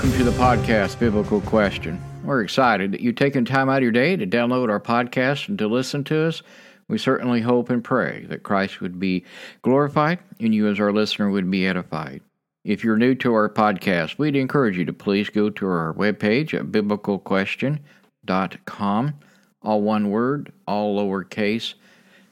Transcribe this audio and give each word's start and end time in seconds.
Welcome 0.00 0.16
to 0.16 0.24
the 0.24 0.38
podcast, 0.38 0.98
Biblical 0.98 1.42
Question. 1.42 2.00
We're 2.24 2.40
excited 2.40 2.90
that 2.92 3.02
you've 3.02 3.16
taken 3.16 3.44
time 3.44 3.68
out 3.68 3.76
of 3.76 3.82
your 3.82 3.92
day 3.92 4.16
to 4.16 4.26
download 4.26 4.70
our 4.70 4.80
podcast 4.80 5.50
and 5.50 5.58
to 5.58 5.68
listen 5.68 6.04
to 6.04 6.26
us. 6.26 6.42
We 6.88 6.96
certainly 6.96 7.42
hope 7.42 7.68
and 7.68 7.84
pray 7.84 8.24
that 8.30 8.42
Christ 8.42 8.80
would 8.80 8.98
be 8.98 9.26
glorified 9.60 10.20
and 10.40 10.54
you, 10.54 10.68
as 10.68 10.80
our 10.80 10.90
listener, 10.90 11.28
would 11.28 11.50
be 11.50 11.66
edified. 11.66 12.22
If 12.64 12.82
you're 12.82 12.96
new 12.96 13.14
to 13.16 13.34
our 13.34 13.50
podcast, 13.50 14.16
we'd 14.16 14.36
encourage 14.36 14.78
you 14.78 14.86
to 14.86 14.92
please 14.94 15.28
go 15.28 15.50
to 15.50 15.66
our 15.66 15.92
webpage 15.92 16.54
at 16.54 16.72
biblicalquestion.com, 16.72 19.14
all 19.60 19.82
one 19.82 20.10
word, 20.10 20.50
all 20.66 20.96
lowercase. 20.96 21.74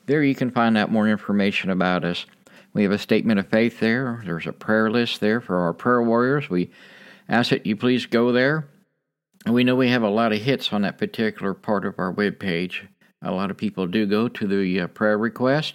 There 0.06 0.22
you 0.22 0.34
can 0.34 0.50
find 0.50 0.78
out 0.78 0.90
more 0.90 1.06
information 1.06 1.68
about 1.68 2.02
us. 2.02 2.24
We 2.72 2.82
have 2.84 2.92
a 2.92 2.98
statement 2.98 3.40
of 3.40 3.48
faith 3.48 3.78
there. 3.78 4.22
There's 4.24 4.46
a 4.46 4.54
prayer 4.54 4.90
list 4.90 5.20
there 5.20 5.42
for 5.42 5.58
our 5.58 5.74
prayer 5.74 6.00
warriors. 6.00 6.48
We 6.48 6.70
ask 7.28 7.50
that 7.50 7.66
you 7.66 7.76
please 7.76 8.06
go 8.06 8.32
there. 8.32 8.68
And 9.44 9.54
we 9.54 9.64
know 9.64 9.76
we 9.76 9.90
have 9.90 10.02
a 10.02 10.08
lot 10.08 10.32
of 10.32 10.40
hits 10.40 10.72
on 10.72 10.82
that 10.82 10.98
particular 10.98 11.54
part 11.54 11.86
of 11.86 11.98
our 11.98 12.10
web 12.10 12.38
page. 12.38 12.86
A 13.22 13.32
lot 13.32 13.50
of 13.50 13.56
people 13.56 13.86
do 13.86 14.06
go 14.06 14.28
to 14.28 14.46
the 14.46 14.80
uh, 14.80 14.86
prayer 14.88 15.18
request, 15.18 15.74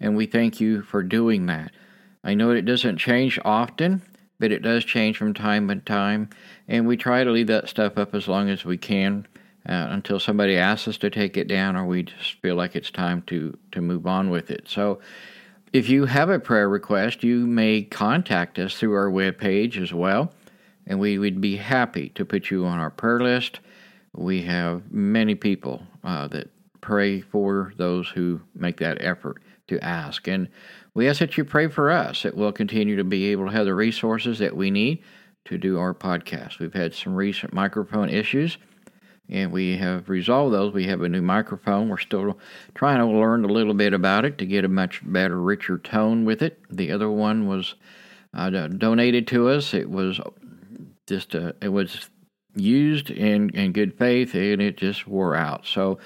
and 0.00 0.16
we 0.16 0.26
thank 0.26 0.60
you 0.60 0.82
for 0.82 1.02
doing 1.02 1.46
that. 1.46 1.72
I 2.22 2.34
know 2.34 2.50
it 2.50 2.62
doesn't 2.62 2.98
change 2.98 3.38
often, 3.44 4.02
but 4.38 4.52
it 4.52 4.62
does 4.62 4.84
change 4.84 5.16
from 5.16 5.34
time 5.34 5.68
to 5.68 5.76
time, 5.76 6.30
and 6.68 6.86
we 6.86 6.96
try 6.96 7.24
to 7.24 7.30
leave 7.30 7.46
that 7.46 7.68
stuff 7.68 7.96
up 7.96 8.14
as 8.14 8.28
long 8.28 8.50
as 8.50 8.64
we 8.64 8.76
can 8.76 9.26
uh, 9.68 9.86
until 9.90 10.20
somebody 10.20 10.56
asks 10.56 10.88
us 10.88 10.98
to 10.98 11.10
take 11.10 11.36
it 11.36 11.48
down 11.48 11.76
or 11.76 11.86
we 11.86 12.04
just 12.04 12.40
feel 12.42 12.54
like 12.54 12.76
it's 12.76 12.90
time 12.90 13.22
to, 13.22 13.56
to 13.72 13.80
move 13.80 14.06
on 14.06 14.30
with 14.30 14.50
it. 14.50 14.68
So, 14.68 15.00
if 15.72 15.88
you 15.88 16.06
have 16.06 16.30
a 16.30 16.38
prayer 16.38 16.68
request, 16.68 17.24
you 17.24 17.46
may 17.46 17.82
contact 17.82 18.58
us 18.58 18.78
through 18.78 18.94
our 18.94 19.10
web 19.10 19.36
page 19.36 19.78
as 19.78 19.92
well 19.92 20.32
and 20.86 20.98
we 21.00 21.18
would 21.18 21.40
be 21.40 21.56
happy 21.56 22.10
to 22.10 22.24
put 22.24 22.50
you 22.50 22.64
on 22.64 22.78
our 22.78 22.90
prayer 22.90 23.20
list. 23.20 23.60
We 24.14 24.42
have 24.42 24.90
many 24.90 25.34
people 25.34 25.82
uh, 26.04 26.28
that 26.28 26.50
pray 26.80 27.20
for 27.20 27.72
those 27.76 28.08
who 28.08 28.40
make 28.54 28.78
that 28.78 29.02
effort 29.02 29.42
to 29.68 29.82
ask. 29.84 30.28
And 30.28 30.48
we 30.94 31.08
ask 31.08 31.18
that 31.18 31.36
you 31.36 31.44
pray 31.44 31.68
for 31.68 31.90
us 31.90 32.22
that 32.22 32.36
we'll 32.36 32.52
continue 32.52 32.96
to 32.96 33.04
be 33.04 33.26
able 33.32 33.46
to 33.46 33.52
have 33.52 33.66
the 33.66 33.74
resources 33.74 34.38
that 34.38 34.56
we 34.56 34.70
need 34.70 35.02
to 35.46 35.58
do 35.58 35.78
our 35.78 35.92
podcast. 35.92 36.58
We've 36.58 36.72
had 36.72 36.94
some 36.94 37.14
recent 37.14 37.52
microphone 37.52 38.08
issues 38.08 38.58
and 39.28 39.50
we 39.50 39.76
have 39.76 40.08
resolved 40.08 40.54
those. 40.54 40.72
We 40.72 40.86
have 40.86 41.02
a 41.02 41.08
new 41.08 41.22
microphone. 41.22 41.88
We're 41.88 41.98
still 41.98 42.38
trying 42.74 42.98
to 42.98 43.06
learn 43.06 43.44
a 43.44 43.48
little 43.48 43.74
bit 43.74 43.92
about 43.92 44.24
it 44.24 44.38
to 44.38 44.46
get 44.46 44.64
a 44.64 44.68
much 44.68 45.00
better, 45.04 45.40
richer 45.40 45.78
tone 45.78 46.24
with 46.24 46.42
it. 46.42 46.60
The 46.70 46.92
other 46.92 47.10
one 47.10 47.48
was 47.48 47.74
uh, 48.32 48.50
donated 48.50 49.26
to 49.28 49.48
us. 49.48 49.74
It 49.74 49.90
was 49.90 50.20
just 51.06 51.34
uh, 51.34 51.52
it 51.60 51.68
was 51.68 52.08
used 52.54 53.10
in, 53.10 53.50
in 53.50 53.72
good 53.72 53.96
faith 53.98 54.34
and 54.34 54.62
it 54.62 54.76
just 54.76 55.06
wore 55.06 55.36
out. 55.36 55.66
So 55.66 55.98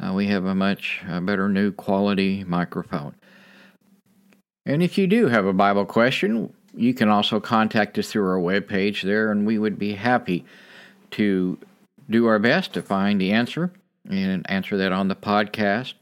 uh, 0.00 0.12
we 0.12 0.26
have 0.28 0.44
a 0.44 0.54
much 0.54 1.02
uh, 1.08 1.20
better 1.20 1.48
new 1.48 1.70
quality 1.72 2.44
microphone. 2.44 3.14
And 4.66 4.82
if 4.82 4.98
you 4.98 5.06
do 5.06 5.28
have 5.28 5.46
a 5.46 5.52
Bible 5.52 5.86
question, 5.86 6.52
you 6.74 6.94
can 6.94 7.08
also 7.08 7.40
contact 7.40 7.98
us 7.98 8.10
through 8.10 8.28
our 8.28 8.38
webpage 8.38 9.02
there, 9.02 9.30
and 9.32 9.46
we 9.46 9.58
would 9.58 9.78
be 9.78 9.94
happy 9.94 10.44
to 11.12 11.58
do 12.10 12.26
our 12.26 12.38
best 12.38 12.74
to 12.74 12.82
find 12.82 13.20
the 13.20 13.32
answer 13.32 13.72
and 14.08 14.48
answer 14.50 14.76
that 14.76 14.92
on 14.92 15.08
the 15.08 15.16
podcast. 15.16 15.94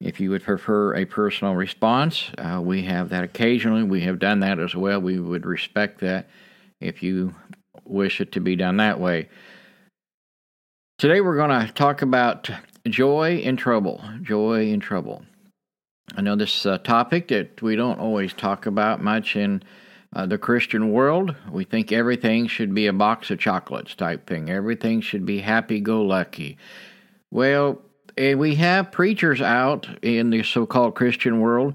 If 0.00 0.20
you 0.20 0.30
would 0.30 0.42
prefer 0.42 0.94
a 0.94 1.04
personal 1.04 1.54
response, 1.54 2.30
uh, 2.38 2.60
we 2.62 2.82
have 2.84 3.08
that 3.10 3.24
occasionally. 3.24 3.82
We 3.82 4.02
have 4.02 4.18
done 4.18 4.40
that 4.40 4.58
as 4.58 4.74
well. 4.74 5.00
We 5.00 5.18
would 5.18 5.46
respect 5.46 6.00
that. 6.00 6.28
If 6.80 7.02
you 7.02 7.34
wish 7.88 8.20
it 8.20 8.32
to 8.32 8.40
be 8.40 8.56
done 8.56 8.78
that 8.78 9.00
way. 9.00 9.28
Today 10.98 11.20
we're 11.20 11.36
going 11.36 11.66
to 11.66 11.72
talk 11.72 12.02
about 12.02 12.50
joy 12.88 13.38
in 13.38 13.56
trouble. 13.56 14.02
Joy 14.22 14.68
in 14.68 14.80
trouble. 14.80 15.24
I 16.16 16.20
know 16.20 16.36
this 16.36 16.60
is 16.60 16.66
a 16.66 16.78
topic 16.78 17.28
that 17.28 17.60
we 17.60 17.76
don't 17.76 17.98
always 17.98 18.32
talk 18.32 18.66
about 18.66 19.02
much 19.02 19.36
in 19.36 19.62
uh, 20.14 20.24
the 20.26 20.38
Christian 20.38 20.92
world. 20.92 21.34
We 21.50 21.64
think 21.64 21.92
everything 21.92 22.46
should 22.46 22.74
be 22.74 22.86
a 22.86 22.92
box 22.92 23.30
of 23.30 23.38
chocolates 23.38 23.94
type 23.94 24.26
thing, 24.26 24.50
everything 24.50 25.00
should 25.00 25.26
be 25.26 25.40
happy 25.40 25.80
go 25.80 26.02
lucky. 26.02 26.56
Well, 27.30 27.82
and 28.16 28.38
we 28.38 28.54
have 28.54 28.92
preachers 28.92 29.42
out 29.42 29.86
in 30.02 30.30
the 30.30 30.42
so 30.42 30.64
called 30.64 30.94
Christian 30.94 31.40
world 31.40 31.74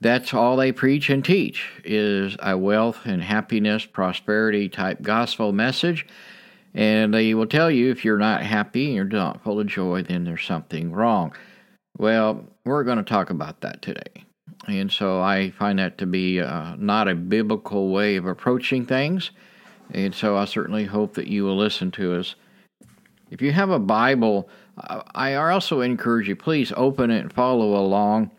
that's 0.00 0.32
all 0.32 0.56
they 0.56 0.70
preach 0.70 1.10
and 1.10 1.24
teach 1.24 1.68
is 1.84 2.36
a 2.40 2.56
wealth 2.56 3.00
and 3.04 3.22
happiness, 3.22 3.84
prosperity 3.84 4.68
type 4.68 5.02
gospel 5.02 5.52
message. 5.52 6.06
And 6.74 7.12
they 7.12 7.34
will 7.34 7.46
tell 7.46 7.70
you 7.70 7.90
if 7.90 8.04
you're 8.04 8.18
not 8.18 8.42
happy 8.42 8.86
and 8.86 8.94
you're 8.94 9.04
not 9.04 9.42
full 9.42 9.58
of 9.58 9.66
joy, 9.66 10.02
then 10.02 10.24
there's 10.24 10.44
something 10.44 10.92
wrong. 10.92 11.34
Well, 11.96 12.44
we're 12.64 12.84
going 12.84 12.98
to 12.98 13.04
talk 13.04 13.30
about 13.30 13.60
that 13.62 13.82
today. 13.82 14.24
And 14.68 14.92
so 14.92 15.20
I 15.20 15.50
find 15.50 15.78
that 15.80 15.98
to 15.98 16.06
be 16.06 16.40
uh, 16.40 16.76
not 16.76 17.08
a 17.08 17.14
biblical 17.14 17.90
way 17.90 18.16
of 18.16 18.26
approaching 18.26 18.86
things. 18.86 19.32
And 19.92 20.14
so 20.14 20.36
I 20.36 20.44
certainly 20.44 20.84
hope 20.84 21.14
that 21.14 21.26
you 21.26 21.44
will 21.44 21.56
listen 21.56 21.90
to 21.92 22.14
us. 22.14 22.36
If 23.30 23.42
you 23.42 23.50
have 23.52 23.70
a 23.70 23.78
Bible, 23.78 24.48
I 25.14 25.34
also 25.34 25.80
encourage 25.80 26.28
you, 26.28 26.36
please 26.36 26.72
open 26.76 27.10
it 27.10 27.20
and 27.20 27.32
follow 27.32 27.74
along 27.76 28.30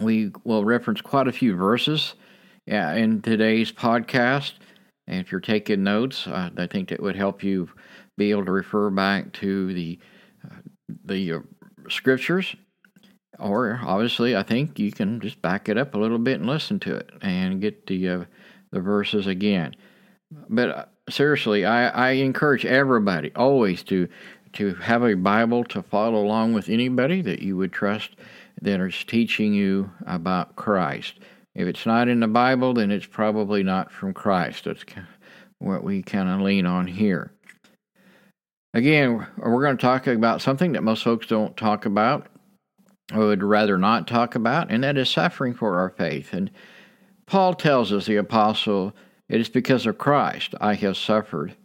we 0.00 0.32
will 0.44 0.64
reference 0.64 1.00
quite 1.00 1.28
a 1.28 1.32
few 1.32 1.54
verses 1.54 2.14
uh, 2.70 2.74
in 2.74 3.22
today's 3.22 3.72
podcast. 3.72 4.54
And 5.06 5.20
if 5.20 5.30
you're 5.30 5.40
taking 5.40 5.84
notes, 5.84 6.26
uh, 6.26 6.50
I 6.56 6.66
think 6.66 6.88
that 6.88 7.02
would 7.02 7.16
help 7.16 7.42
you 7.42 7.70
be 8.16 8.30
able 8.30 8.44
to 8.44 8.52
refer 8.52 8.90
back 8.90 9.32
to 9.34 9.72
the 9.72 9.98
uh, 10.44 10.56
the 11.04 11.32
uh, 11.32 11.38
scriptures. 11.88 12.56
Or 13.38 13.80
obviously, 13.84 14.34
I 14.34 14.42
think 14.42 14.78
you 14.78 14.90
can 14.90 15.20
just 15.20 15.42
back 15.42 15.68
it 15.68 15.76
up 15.76 15.94
a 15.94 15.98
little 15.98 16.18
bit 16.18 16.40
and 16.40 16.48
listen 16.48 16.80
to 16.80 16.96
it 16.96 17.10
and 17.22 17.60
get 17.60 17.86
the 17.86 18.08
uh, 18.08 18.24
the 18.72 18.80
verses 18.80 19.26
again. 19.26 19.74
But 20.48 20.68
uh, 20.70 20.84
seriously, 21.08 21.64
I, 21.64 21.88
I 21.88 22.10
encourage 22.12 22.66
everybody 22.66 23.30
always 23.36 23.82
to 23.84 24.08
to 24.54 24.74
have 24.76 25.04
a 25.04 25.14
Bible 25.14 25.64
to 25.64 25.82
follow 25.82 26.24
along 26.24 26.54
with 26.54 26.68
anybody 26.68 27.20
that 27.22 27.42
you 27.42 27.56
would 27.56 27.72
trust 27.72 28.16
that 28.66 28.80
is 28.80 29.04
teaching 29.04 29.54
you 29.54 29.90
about 30.06 30.56
Christ. 30.56 31.14
If 31.54 31.68
it's 31.68 31.86
not 31.86 32.08
in 32.08 32.20
the 32.20 32.28
Bible, 32.28 32.74
then 32.74 32.90
it's 32.90 33.06
probably 33.06 33.62
not 33.62 33.92
from 33.92 34.12
Christ. 34.12 34.64
That's 34.64 34.84
what 35.58 35.84
we 35.84 36.02
kind 36.02 36.28
of 36.28 36.40
lean 36.40 36.66
on 36.66 36.88
here. 36.88 37.32
Again, 38.74 39.24
we're 39.38 39.62
going 39.62 39.76
to 39.76 39.80
talk 39.80 40.06
about 40.08 40.42
something 40.42 40.72
that 40.72 40.82
most 40.82 41.04
folks 41.04 41.28
don't 41.28 41.56
talk 41.56 41.86
about, 41.86 42.26
or 43.14 43.26
would 43.26 43.42
rather 43.42 43.78
not 43.78 44.08
talk 44.08 44.34
about, 44.34 44.70
and 44.70 44.82
that 44.82 44.98
is 44.98 45.08
suffering 45.08 45.54
for 45.54 45.78
our 45.78 45.90
faith. 45.90 46.32
And 46.32 46.50
Paul 47.26 47.54
tells 47.54 47.92
us, 47.92 48.06
the 48.06 48.16
apostle, 48.16 48.94
it 49.28 49.40
is 49.40 49.48
because 49.48 49.86
of 49.86 49.96
Christ 49.96 50.54
I 50.60 50.74
have 50.74 50.96
suffered 50.96 51.56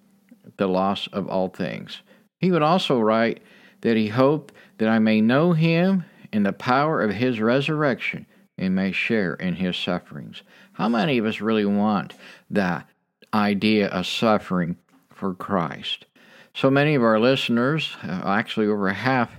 the 0.58 0.68
loss 0.68 1.08
of 1.08 1.28
all 1.28 1.50
things. 1.50 2.04
He 2.40 2.52
would 2.52 2.62
also 2.62 3.00
write 3.00 3.42
that 3.82 3.98
he 3.98 4.08
hoped 4.08 4.54
that 4.78 4.88
I 4.88 5.00
may 5.00 5.20
know 5.20 5.54
him 5.54 6.06
in 6.32 6.44
the 6.44 6.54
power 6.54 7.02
of 7.02 7.14
his 7.14 7.40
resurrection 7.40 8.26
and 8.58 8.76
may 8.76 8.92
share 8.92 9.34
in 9.36 9.56
his 9.56 9.76
sufferings. 9.76 10.44
How 10.74 10.88
many 10.88 11.18
of 11.18 11.26
us 11.26 11.42
really 11.42 11.66
want 11.66 12.14
that 12.50 12.88
idea 13.34 13.88
of 13.88 14.06
suffering 14.06 14.78
for 15.10 15.34
Christ? 15.34 16.06
So 16.54 16.70
many 16.70 16.96
of 16.96 17.04
our 17.04 17.20
listeners, 17.20 17.96
uh, 18.04 18.22
actually 18.26 18.68
over 18.68 18.90
half 18.90 19.32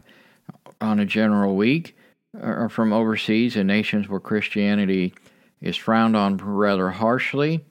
on 0.81 0.99
a 0.99 1.05
general 1.05 1.57
week, 1.57 1.97
are 2.41 2.69
from 2.69 2.93
overseas 2.93 3.57
and 3.57 3.67
nations 3.67 4.09
where 4.09 4.21
Christianity 4.21 5.13
is 5.61 5.77
frowned 5.77 6.17
on 6.17 6.39
rather 6.39 6.91
harshly, 6.91 7.65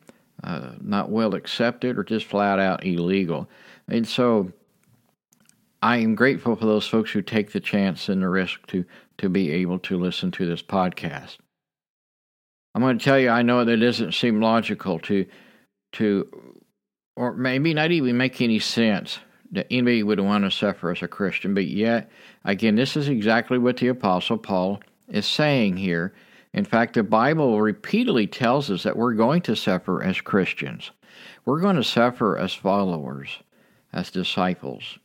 uh, 0.43 0.73
not 0.79 1.09
well 1.09 1.33
accepted, 1.33 1.97
or 1.97 2.03
just 2.03 2.25
flat 2.25 2.59
out 2.59 2.85
illegal. 2.85 3.49
And 3.87 4.07
so 4.07 4.51
I 5.81 5.97
am 5.97 6.15
grateful 6.15 6.55
for 6.55 6.65
those 6.65 6.87
folks 6.87 7.11
who 7.11 7.21
take 7.21 7.51
the 7.51 7.59
chance 7.59 8.07
and 8.07 8.21
the 8.21 8.29
risk 8.29 8.67
to 8.67 8.85
to 9.21 9.29
be 9.29 9.51
able 9.51 9.77
to 9.79 9.99
listen 9.99 10.31
to 10.31 10.45
this 10.47 10.63
podcast. 10.63 11.37
I'm 12.73 12.81
going 12.81 12.97
to 12.97 13.03
tell 13.03 13.19
you, 13.19 13.29
I 13.29 13.43
know 13.43 13.63
that 13.63 13.73
it 13.73 13.77
doesn't 13.77 14.13
seem 14.13 14.41
logical 14.41 14.97
to, 14.99 15.25
to, 15.93 16.55
or 17.15 17.33
maybe 17.33 17.73
not 17.73 17.91
even 17.91 18.17
make 18.17 18.41
any 18.41 18.59
sense 18.59 19.19
that 19.51 19.67
anybody 19.69 20.01
would 20.01 20.19
want 20.19 20.45
to 20.45 20.51
suffer 20.51 20.89
as 20.89 21.01
a 21.01 21.07
Christian. 21.07 21.53
But 21.53 21.67
yet, 21.67 22.09
again, 22.45 22.75
this 22.75 22.95
is 22.95 23.09
exactly 23.09 23.57
what 23.57 23.77
the 23.77 23.89
Apostle 23.89 24.37
Paul 24.37 24.81
is 25.09 25.27
saying 25.27 25.77
here. 25.77 26.13
In 26.53 26.65
fact, 26.65 26.95
the 26.95 27.03
Bible 27.03 27.61
repeatedly 27.61 28.27
tells 28.27 28.71
us 28.71 28.83
that 28.83 28.97
we're 28.97 29.13
going 29.13 29.41
to 29.43 29.55
suffer 29.55 30.01
as 30.01 30.21
Christians. 30.21 30.91
We're 31.45 31.61
going 31.61 31.75
to 31.75 31.83
suffer 31.83 32.37
as 32.37 32.53
followers, 32.53 33.37
as 33.93 34.09
disciples. 34.09 34.97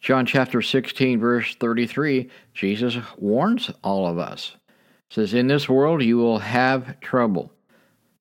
John 0.00 0.24
chapter 0.24 0.62
16, 0.62 1.20
verse 1.20 1.54
33, 1.56 2.30
Jesus 2.54 2.96
warns 3.18 3.70
all 3.84 4.06
of 4.06 4.18
us. 4.18 4.56
says, 5.10 5.34
In 5.34 5.46
this 5.46 5.68
world 5.68 6.02
you 6.02 6.16
will 6.16 6.38
have 6.38 6.98
trouble, 7.00 7.52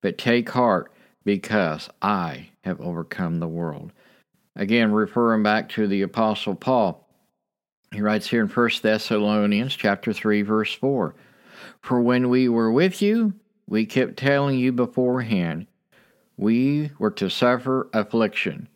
but 0.01 0.17
take 0.17 0.49
heart 0.49 0.91
because 1.23 1.89
I 2.01 2.49
have 2.65 2.81
overcome 2.81 3.39
the 3.39 3.47
world. 3.47 3.93
Again, 4.57 4.91
referring 4.91 5.41
back 5.41 5.69
to 5.69 5.87
the 5.87 6.01
Apostle 6.01 6.55
Paul. 6.55 7.07
He 7.93 8.01
writes 8.01 8.27
here 8.27 8.41
in 8.41 8.49
1 8.49 8.69
Thessalonians 8.81 9.73
chapter 9.73 10.11
3 10.11 10.41
verse 10.41 10.73
4. 10.73 11.15
For 11.81 12.01
when 12.01 12.29
we 12.29 12.49
were 12.49 12.71
with 12.71 13.01
you, 13.01 13.33
we 13.67 13.85
kept 13.85 14.17
telling 14.17 14.59
you 14.59 14.73
beforehand, 14.73 15.67
we 16.35 16.91
were 16.99 17.11
to 17.11 17.29
suffer 17.29 17.89
affliction, 17.93 18.67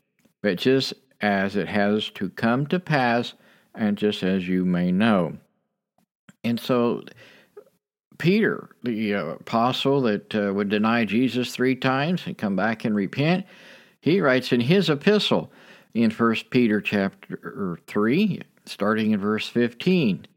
but 0.42 0.58
just 0.58 0.94
as 1.24 1.56
it 1.56 1.70
has 1.70 2.10
to 2.10 2.30
come 2.32 2.68
to 2.68 2.80
pass, 2.80 3.34
and 3.74 3.98
just 3.98 4.24
as 4.24 4.46
you 4.46 4.66
may 4.66 4.92
know. 4.92 5.38
And 6.44 6.60
so, 6.60 7.04
Peter, 8.18 8.70
the 8.84 9.16
uh, 9.16 9.26
apostle 9.28 10.02
that 10.02 10.36
uh, 10.36 10.54
would 10.54 10.68
deny 10.68 11.06
Jesus 11.06 11.56
three 11.56 11.78
times 11.78 12.24
and 12.26 12.38
come 12.38 12.58
back 12.58 12.84
and 12.84 12.94
repent, 12.94 13.46
he 14.02 14.20
writes 14.20 14.52
in 14.52 14.60
his 14.60 14.90
epistle 14.90 15.50
in 15.94 16.12
First 16.12 16.50
Peter 16.50 16.82
chapter 16.82 17.80
3, 17.88 18.42
starting 18.66 19.12
in 19.12 19.20
verse 19.22 19.48
15. 19.48 20.26
It 20.26 20.30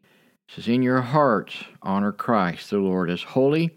says, 0.54 0.68
In 0.68 0.82
your 0.82 1.02
hearts 1.02 1.64
honor 1.82 2.12
Christ 2.12 2.70
the 2.70 2.78
Lord 2.78 3.10
as 3.10 3.24
holy, 3.24 3.76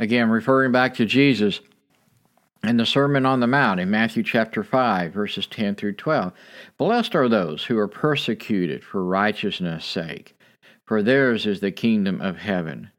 Again, 0.00 0.30
referring 0.30 0.72
back 0.72 0.94
to 0.94 1.04
Jesus 1.04 1.60
in 2.64 2.78
the 2.78 2.86
Sermon 2.86 3.26
on 3.26 3.40
the 3.40 3.46
Mount 3.46 3.80
in 3.80 3.90
Matthew 3.90 4.22
chapter 4.22 4.64
5, 4.64 5.12
verses 5.12 5.46
10 5.46 5.74
through 5.74 5.92
12 5.92 6.32
Blessed 6.78 7.14
are 7.14 7.28
those 7.28 7.64
who 7.64 7.76
are 7.76 7.86
persecuted 7.86 8.82
for 8.82 9.04
righteousness' 9.04 9.84
sake, 9.84 10.34
for 10.86 11.02
theirs 11.02 11.44
is 11.44 11.60
the 11.60 11.70
kingdom 11.70 12.18
of 12.22 12.38
heaven. 12.38 12.90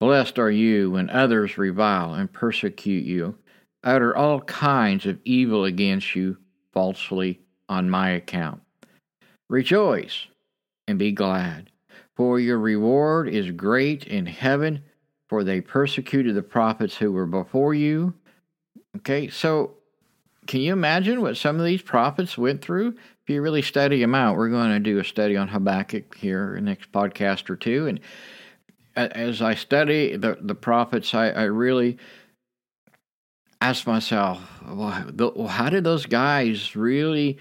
Blessed 0.00 0.38
are 0.38 0.50
you 0.50 0.90
when 0.90 1.08
others 1.08 1.56
revile 1.56 2.12
and 2.12 2.30
persecute 2.30 3.06
you, 3.06 3.38
utter 3.82 4.14
all 4.14 4.42
kinds 4.42 5.06
of 5.06 5.18
evil 5.24 5.64
against 5.64 6.14
you 6.14 6.36
falsely 6.74 7.40
on 7.70 7.88
my 7.88 8.10
account. 8.10 8.60
Rejoice 9.48 10.26
and 10.86 10.98
be 10.98 11.10
glad, 11.10 11.70
for 12.14 12.38
your 12.38 12.58
reward 12.58 13.30
is 13.30 13.50
great 13.50 14.04
in 14.04 14.26
heaven, 14.26 14.82
for 15.28 15.44
they 15.44 15.60
persecuted 15.60 16.34
the 16.34 16.42
prophets 16.42 16.96
who 16.96 17.12
were 17.12 17.26
before 17.26 17.74
you. 17.74 18.14
Okay, 18.96 19.28
so 19.28 19.74
can 20.46 20.60
you 20.60 20.72
imagine 20.72 21.20
what 21.20 21.36
some 21.36 21.58
of 21.58 21.64
these 21.64 21.82
prophets 21.82 22.38
went 22.38 22.62
through? 22.62 22.88
If 22.88 23.28
you 23.28 23.42
really 23.42 23.62
study 23.62 24.00
them 24.00 24.14
out, 24.14 24.36
we're 24.36 24.48
going 24.48 24.70
to 24.70 24.80
do 24.80 24.98
a 24.98 25.04
study 25.04 25.36
on 25.36 25.48
Habakkuk 25.48 26.16
here 26.16 26.56
in 26.56 26.64
next 26.64 26.90
podcast 26.90 27.50
or 27.50 27.56
two. 27.56 27.86
And 27.86 28.00
as 28.96 29.42
I 29.42 29.54
study 29.54 30.16
the, 30.16 30.38
the 30.40 30.54
prophets, 30.54 31.14
I, 31.14 31.28
I 31.30 31.42
really 31.44 31.98
ask 33.60 33.86
myself, 33.86 34.40
well, 34.66 35.46
how 35.46 35.68
did 35.68 35.84
those 35.84 36.06
guys 36.06 36.74
really 36.74 37.38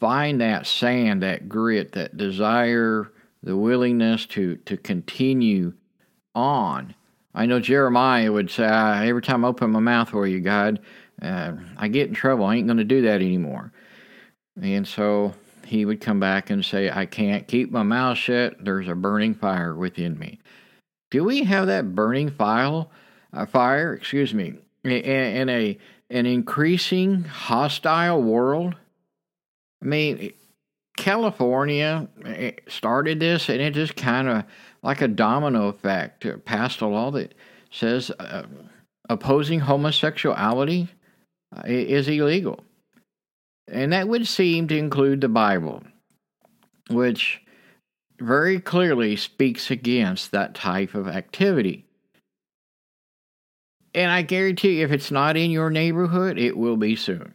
find 0.00 0.40
that 0.40 0.66
sand, 0.66 1.22
that 1.22 1.48
grit, 1.48 1.92
that 1.92 2.16
desire, 2.16 3.10
the 3.42 3.56
willingness 3.56 4.26
to, 4.26 4.56
to 4.56 4.76
continue 4.76 5.72
on. 6.34 6.94
I 7.34 7.46
know 7.46 7.60
Jeremiah 7.60 8.32
would 8.32 8.50
say, 8.50 8.64
Every 8.64 9.22
time 9.22 9.44
I 9.44 9.48
open 9.48 9.70
my 9.70 9.80
mouth 9.80 10.10
for 10.10 10.26
you, 10.26 10.40
God, 10.40 10.80
uh, 11.20 11.52
I 11.76 11.88
get 11.88 12.08
in 12.08 12.14
trouble. 12.14 12.44
I 12.46 12.56
ain't 12.56 12.66
going 12.66 12.78
to 12.78 12.84
do 12.84 13.02
that 13.02 13.20
anymore. 13.20 13.72
And 14.60 14.86
so 14.86 15.34
he 15.64 15.84
would 15.84 16.00
come 16.00 16.18
back 16.18 16.50
and 16.50 16.64
say, 16.64 16.90
I 16.90 17.06
can't 17.06 17.46
keep 17.46 17.70
my 17.70 17.82
mouth 17.82 18.16
shut. 18.16 18.56
There's 18.64 18.88
a 18.88 18.94
burning 18.94 19.34
fire 19.34 19.74
within 19.74 20.18
me. 20.18 20.38
Do 21.10 21.24
we 21.24 21.44
have 21.44 21.66
that 21.66 21.94
burning 21.94 22.30
file, 22.30 22.90
uh, 23.32 23.46
fire, 23.46 23.94
excuse 23.94 24.34
me, 24.34 24.54
in, 24.84 24.90
in 24.92 25.48
a 25.48 25.78
an 26.10 26.26
increasing 26.26 27.24
hostile 27.24 28.22
world? 28.22 28.74
I 29.82 29.86
mean, 29.86 30.32
California 30.96 32.08
eh, 32.24 32.52
started 32.66 33.20
this, 33.20 33.48
and 33.48 33.60
it 33.60 33.74
just 33.74 33.94
kind 33.96 34.28
of 34.28 34.44
like 34.82 35.00
a 35.00 35.08
domino 35.08 35.68
effect 35.68 36.26
passed 36.44 36.80
a 36.80 36.86
law 36.86 37.10
that 37.10 37.34
says 37.70 38.10
uh, 38.18 38.44
opposing 39.08 39.60
homosexuality 39.60 40.88
uh, 41.56 41.62
is 41.64 42.08
illegal. 42.08 42.60
And 43.70 43.92
that 43.92 44.08
would 44.08 44.26
seem 44.26 44.68
to 44.68 44.76
include 44.76 45.20
the 45.20 45.28
Bible, 45.28 45.82
which 46.90 47.42
very 48.18 48.60
clearly 48.60 49.16
speaks 49.16 49.70
against 49.70 50.30
that 50.30 50.54
type 50.54 50.94
of 50.94 51.06
activity. 51.06 51.84
And 53.94 54.10
I 54.10 54.22
guarantee 54.22 54.78
you, 54.78 54.84
if 54.84 54.92
it's 54.92 55.10
not 55.10 55.36
in 55.36 55.50
your 55.50 55.70
neighborhood, 55.70 56.38
it 56.38 56.56
will 56.56 56.76
be 56.76 56.96
soon. 56.96 57.34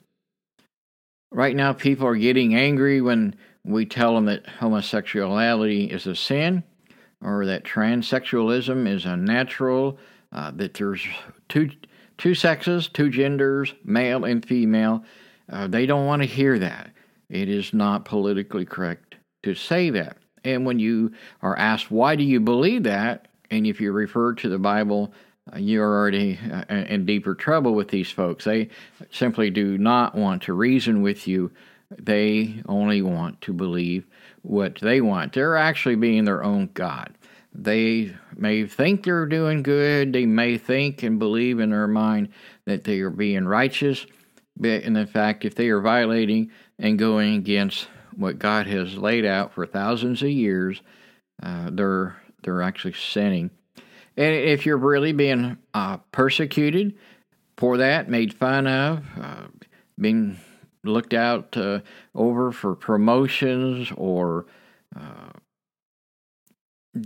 Right 1.31 1.55
now, 1.55 1.73
people 1.73 2.07
are 2.07 2.15
getting 2.15 2.55
angry 2.55 3.01
when 3.01 3.35
we 3.65 3.85
tell 3.85 4.13
them 4.15 4.25
that 4.25 4.45
homosexuality 4.45 5.85
is 5.85 6.05
a 6.05 6.15
sin 6.15 6.63
or 7.23 7.45
that 7.45 7.63
transsexualism 7.63 8.87
is 8.87 9.05
unnatural, 9.05 9.97
uh, 10.31 10.51
that 10.51 10.73
there's 10.73 11.05
two, 11.49 11.69
two 12.17 12.35
sexes, 12.35 12.87
two 12.87 13.09
genders, 13.09 13.73
male 13.83 14.25
and 14.25 14.45
female. 14.45 15.03
Uh, 15.51 15.67
they 15.67 15.85
don't 15.85 16.05
want 16.05 16.21
to 16.21 16.27
hear 16.27 16.59
that. 16.59 16.91
It 17.29 17.49
is 17.49 17.73
not 17.73 18.05
politically 18.05 18.65
correct 18.65 19.15
to 19.43 19.55
say 19.55 19.89
that. 19.91 20.17
And 20.43 20.65
when 20.65 20.79
you 20.79 21.13
are 21.41 21.57
asked, 21.57 21.89
why 21.89 22.15
do 22.15 22.23
you 22.23 22.39
believe 22.39 22.83
that? 22.83 23.27
And 23.49 23.65
if 23.65 23.79
you 23.79 23.91
refer 23.91 24.33
to 24.35 24.49
the 24.49 24.59
Bible 24.59 25.13
uh, 25.51 25.57
you're 25.57 25.85
already 25.85 26.39
uh, 26.51 26.63
in 26.73 27.05
deeper 27.05 27.35
trouble 27.35 27.73
with 27.73 27.89
these 27.89 28.09
folks. 28.09 28.45
They 28.45 28.69
simply 29.11 29.49
do 29.49 29.77
not 29.77 30.15
want 30.15 30.43
to 30.43 30.53
reason 30.53 31.01
with 31.01 31.27
you. 31.27 31.51
They 31.91 32.61
only 32.67 33.01
want 33.01 33.41
to 33.41 33.53
believe 33.53 34.05
what 34.43 34.75
they 34.75 35.01
want. 35.01 35.33
They're 35.33 35.57
actually 35.57 35.95
being 35.95 36.23
their 36.23 36.43
own 36.43 36.69
God. 36.73 37.15
They 37.53 38.15
may 38.35 38.65
think 38.65 39.03
they're 39.03 39.25
doing 39.25 39.63
good. 39.63 40.13
They 40.13 40.25
may 40.25 40.57
think 40.57 41.03
and 41.03 41.19
believe 41.19 41.59
in 41.59 41.71
their 41.71 41.87
mind 41.87 42.29
that 42.65 42.83
they 42.83 42.99
are 43.01 43.09
being 43.09 43.45
righteous. 43.45 44.05
But 44.55 44.83
in 44.83 45.05
fact, 45.07 45.45
if 45.45 45.55
they 45.55 45.69
are 45.69 45.81
violating 45.81 46.51
and 46.79 46.97
going 46.97 47.35
against 47.35 47.87
what 48.15 48.39
God 48.39 48.67
has 48.67 48.97
laid 48.97 49.25
out 49.25 49.53
for 49.53 49.65
thousands 49.65 50.21
of 50.21 50.29
years, 50.29 50.81
uh, 51.41 51.69
they're 51.71 52.15
they're 52.43 52.61
actually 52.61 52.93
sinning 52.93 53.49
and 54.15 54.35
if 54.35 54.65
you're 54.65 54.77
really 54.77 55.11
being 55.11 55.57
uh, 55.73 55.97
persecuted 56.11 56.95
for 57.57 57.77
that, 57.77 58.09
made 58.09 58.33
fun 58.33 58.67
of, 58.67 59.03
uh, 59.19 59.47
being 59.99 60.37
looked 60.83 61.13
out 61.13 61.55
uh, 61.57 61.79
over 62.13 62.51
for 62.51 62.75
promotions 62.75 63.91
or 63.95 64.45
uh, 64.95 65.31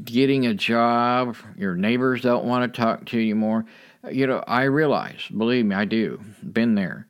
getting 0.03 0.45
a 0.45 0.53
job, 0.53 1.37
your 1.57 1.75
neighbors 1.75 2.21
don't 2.21 2.45
want 2.45 2.73
to 2.73 2.81
talk 2.81 3.05
to 3.07 3.19
you 3.19 3.35
more. 3.35 3.65
You 4.09 4.27
know, 4.27 4.43
I 4.47 4.63
realize, 4.63 5.27
believe 5.35 5.65
me, 5.65 5.75
I 5.75 5.85
do, 5.85 6.19
been 6.43 6.75
there. 6.75 7.07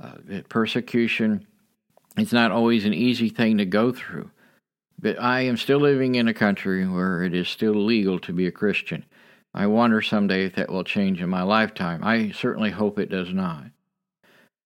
Uh, 0.00 0.42
persecution, 0.48 1.46
it's 2.16 2.32
not 2.32 2.52
always 2.52 2.84
an 2.84 2.94
easy 2.94 3.28
thing 3.28 3.58
to 3.58 3.64
go 3.64 3.92
through. 3.92 4.30
But 5.00 5.20
I 5.20 5.42
am 5.42 5.56
still 5.56 5.78
living 5.78 6.16
in 6.16 6.26
a 6.26 6.34
country 6.34 6.86
where 6.86 7.22
it 7.22 7.34
is 7.34 7.48
still 7.48 7.74
legal 7.74 8.18
to 8.20 8.32
be 8.32 8.46
a 8.46 8.52
Christian. 8.52 9.04
I 9.54 9.66
wonder 9.66 10.02
someday 10.02 10.44
if 10.44 10.56
that 10.56 10.70
will 10.70 10.84
change 10.84 11.20
in 11.22 11.28
my 11.28 11.42
lifetime. 11.42 12.00
I 12.02 12.32
certainly 12.32 12.70
hope 12.70 12.98
it 12.98 13.10
does 13.10 13.32
not. 13.32 13.66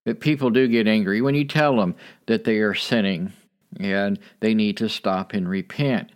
But 0.04 0.20
people 0.20 0.50
do 0.50 0.66
get 0.66 0.88
angry 0.88 1.20
when 1.20 1.34
you 1.34 1.44
tell 1.44 1.76
them 1.76 1.94
that 2.26 2.44
they 2.44 2.58
are 2.58 2.74
sinning 2.74 3.32
and 3.78 4.18
they 4.40 4.54
need 4.54 4.76
to 4.78 4.88
stop 4.88 5.32
and 5.32 5.48
repent. 5.48 6.10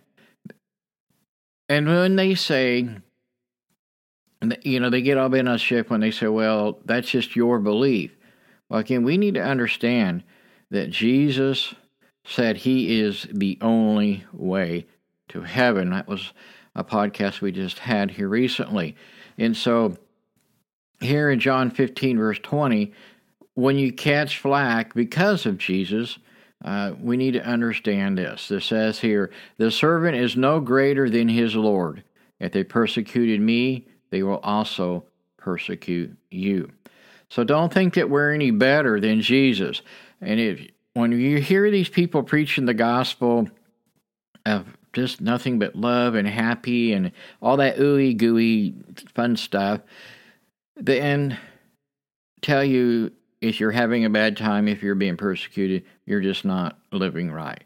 And 1.69 1.87
when 1.87 2.15
they 2.15 2.35
say, 2.35 2.89
you 4.61 4.79
know, 4.79 4.89
they 4.89 5.01
get 5.01 5.17
all 5.17 5.29
bent 5.29 5.49
on 5.49 5.57
ship 5.57 5.89
when 5.89 6.01
they 6.01 6.11
say, 6.11 6.27
well, 6.27 6.79
that's 6.85 7.09
just 7.09 7.35
your 7.35 7.59
belief. 7.59 8.15
Well, 8.69 8.79
again, 8.79 9.03
we 9.03 9.17
need 9.17 9.35
to 9.35 9.43
understand 9.43 10.23
that 10.69 10.89
Jesus 10.89 11.73
said 12.25 12.57
he 12.57 12.99
is 12.99 13.27
the 13.31 13.57
only 13.61 14.25
way 14.33 14.85
to 15.29 15.41
heaven. 15.41 15.91
That 15.91 16.07
was 16.07 16.33
a 16.75 16.83
podcast 16.83 17.41
we 17.41 17.51
just 17.51 17.79
had 17.79 18.11
here 18.11 18.27
recently. 18.27 18.95
And 19.37 19.55
so, 19.55 19.97
here 20.99 21.29
in 21.29 21.39
John 21.39 21.69
15, 21.69 22.17
verse 22.17 22.39
20, 22.39 22.91
when 23.57 23.79
you 23.79 23.91
catch 23.91 24.37
flack 24.37 24.93
because 24.93 25.47
of 25.47 25.57
Jesus, 25.57 26.19
uh, 26.63 26.91
we 27.01 27.17
need 27.17 27.31
to 27.31 27.43
understand 27.43 28.15
this. 28.15 28.49
This 28.49 28.65
says 28.65 28.99
here, 28.99 29.31
the 29.57 29.71
servant 29.71 30.15
is 30.15 30.37
no 30.37 30.59
greater 30.59 31.09
than 31.09 31.27
his 31.27 31.55
Lord. 31.55 32.03
If 32.39 32.51
they 32.51 32.63
persecuted 32.63 33.41
me, 33.41 33.87
they 34.11 34.21
will 34.21 34.37
also 34.43 35.05
persecute 35.37 36.15
you. 36.29 36.71
So 37.31 37.43
don't 37.43 37.73
think 37.73 37.95
that 37.95 38.11
we're 38.11 38.31
any 38.31 38.51
better 38.51 38.99
than 38.99 39.21
Jesus. 39.21 39.81
And 40.21 40.39
if 40.39 40.61
when 40.93 41.11
you 41.11 41.39
hear 41.39 41.71
these 41.71 41.89
people 41.89 42.21
preaching 42.21 42.65
the 42.65 42.75
gospel 42.75 43.49
of 44.45 44.67
just 44.93 45.19
nothing 45.19 45.57
but 45.57 45.75
love 45.75 46.13
and 46.13 46.27
happy 46.27 46.93
and 46.93 47.11
all 47.41 47.57
that 47.57 47.77
ooey 47.77 48.15
gooey 48.15 48.75
fun 49.15 49.35
stuff, 49.35 49.81
then 50.75 51.39
tell 52.43 52.63
you 52.63 53.11
if 53.41 53.59
you're 53.59 53.71
having 53.71 54.05
a 54.05 54.09
bad 54.09 54.37
time, 54.37 54.67
if 54.67 54.81
you're 54.81 54.95
being 54.95 55.17
persecuted, 55.17 55.83
you're 56.05 56.21
just 56.21 56.45
not 56.45 56.77
living 56.91 57.31
right. 57.31 57.63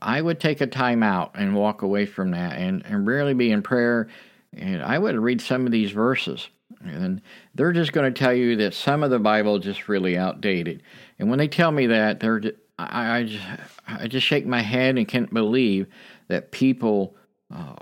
I 0.00 0.20
would 0.20 0.40
take 0.40 0.60
a 0.60 0.66
time 0.66 1.02
out 1.02 1.32
and 1.34 1.54
walk 1.54 1.82
away 1.82 2.06
from 2.06 2.30
that 2.30 2.56
and, 2.56 2.84
and 2.86 3.06
really 3.06 3.34
be 3.34 3.50
in 3.50 3.62
prayer. 3.62 4.08
And 4.56 4.82
I 4.82 4.98
would 4.98 5.16
read 5.16 5.40
some 5.40 5.66
of 5.66 5.72
these 5.72 5.90
verses. 5.90 6.48
And 6.82 7.20
they're 7.54 7.72
just 7.72 7.92
going 7.92 8.12
to 8.12 8.18
tell 8.18 8.32
you 8.32 8.56
that 8.56 8.74
some 8.74 9.02
of 9.02 9.10
the 9.10 9.18
Bible 9.18 9.58
just 9.58 9.88
really 9.88 10.16
outdated. 10.16 10.82
And 11.18 11.28
when 11.28 11.38
they 11.38 11.48
tell 11.48 11.70
me 11.70 11.86
that, 11.86 12.20
they're 12.20 12.40
I, 12.78 13.18
I, 13.18 13.24
just, 13.24 13.44
I 13.86 14.06
just 14.06 14.26
shake 14.26 14.46
my 14.46 14.60
head 14.60 14.98
and 14.98 15.08
can't 15.08 15.32
believe 15.32 15.86
that 16.28 16.50
people 16.50 17.16
uh, 17.54 17.76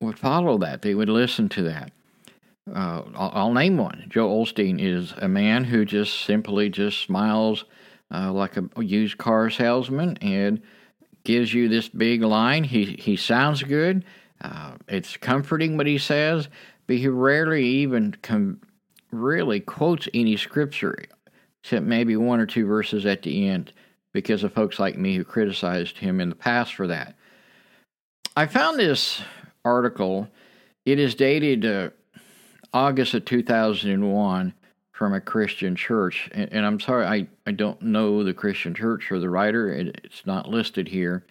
would 0.00 0.18
follow 0.18 0.58
that. 0.58 0.82
They 0.82 0.94
would 0.94 1.08
listen 1.08 1.48
to 1.50 1.62
that. 1.64 1.92
Uh, 2.68 3.02
I'll, 3.14 3.30
I'll, 3.34 3.52
name 3.52 3.76
one. 3.76 4.06
Joel 4.08 4.44
Osteen 4.44 4.80
is 4.80 5.12
a 5.16 5.28
man 5.28 5.64
who 5.64 5.84
just 5.84 6.24
simply 6.24 6.68
just 6.68 7.00
smiles 7.00 7.64
uh, 8.12 8.32
like 8.32 8.56
a 8.56 8.84
used 8.84 9.18
car 9.18 9.50
salesman 9.50 10.16
and 10.18 10.60
gives 11.24 11.52
you 11.52 11.68
this 11.68 11.88
big 11.88 12.22
line. 12.22 12.64
He 12.64 12.96
he 12.98 13.16
sounds 13.16 13.62
good. 13.62 14.04
Uh, 14.40 14.72
it's 14.88 15.16
comforting 15.16 15.76
what 15.76 15.86
he 15.86 15.98
says, 15.98 16.48
but 16.86 16.96
he 16.96 17.08
rarely 17.08 17.64
even 17.64 18.16
com- 18.22 18.60
really 19.10 19.60
quotes 19.60 20.08
any 20.14 20.36
scripture, 20.36 20.96
except 21.62 21.84
maybe 21.84 22.16
one 22.16 22.40
or 22.40 22.46
two 22.46 22.66
verses 22.66 23.04
at 23.04 23.22
the 23.22 23.48
end, 23.48 23.72
because 24.12 24.44
of 24.44 24.52
folks 24.52 24.78
like 24.78 24.96
me 24.96 25.16
who 25.16 25.24
criticized 25.24 25.98
him 25.98 26.20
in 26.20 26.28
the 26.28 26.34
past 26.34 26.74
for 26.74 26.86
that. 26.86 27.16
I 28.36 28.46
found 28.46 28.78
this 28.78 29.22
article. 29.64 30.28
It 30.86 30.98
is 30.98 31.14
dated 31.14 31.66
uh, 31.66 31.90
August 32.72 33.14
of 33.14 33.24
2001 33.24 34.54
from 34.92 35.14
a 35.14 35.20
Christian 35.20 35.74
church. 35.74 36.28
And, 36.32 36.52
and, 36.52 36.66
I'm 36.66 36.78
sorry, 36.78 37.06
I, 37.06 37.26
I 37.46 37.52
don't 37.52 37.80
know 37.80 38.22
the 38.22 38.34
Christian 38.34 38.74
church 38.74 39.10
or 39.10 39.18
the 39.18 39.30
writer, 39.30 39.72
it, 39.72 40.00
it's 40.04 40.26
not 40.26 40.48
listed 40.48 40.88
here. 40.88 41.24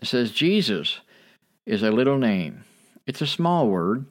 It 0.00 0.06
says 0.06 0.30
Jesus 0.30 1.00
is 1.66 1.82
a 1.82 1.90
little 1.90 2.18
name. 2.18 2.64
It's 3.06 3.22
a 3.22 3.26
small 3.26 3.68
word, 3.68 4.06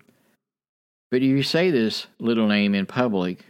but 1.09 1.17
if 1.17 1.23
you 1.23 1.41
say 1.41 1.71
this 1.71 2.07
little 2.19 2.47
name 2.47 2.75
in 2.75 2.85
public 2.85 3.45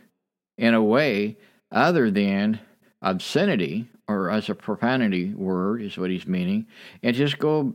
in 0.58 0.74
a 0.74 0.84
way 0.84 1.38
other 1.72 2.12
than 2.12 2.60
obscenity 3.02 3.88
or 4.08 4.30
as 4.30 4.50
a 4.50 4.56
profanity 4.56 5.34
word, 5.34 5.82
is 5.82 5.98
what 5.98 6.10
he's 6.10 6.28
meaning, 6.28 6.66
and 7.04 7.16
just 7.16 7.40
go 7.40 7.74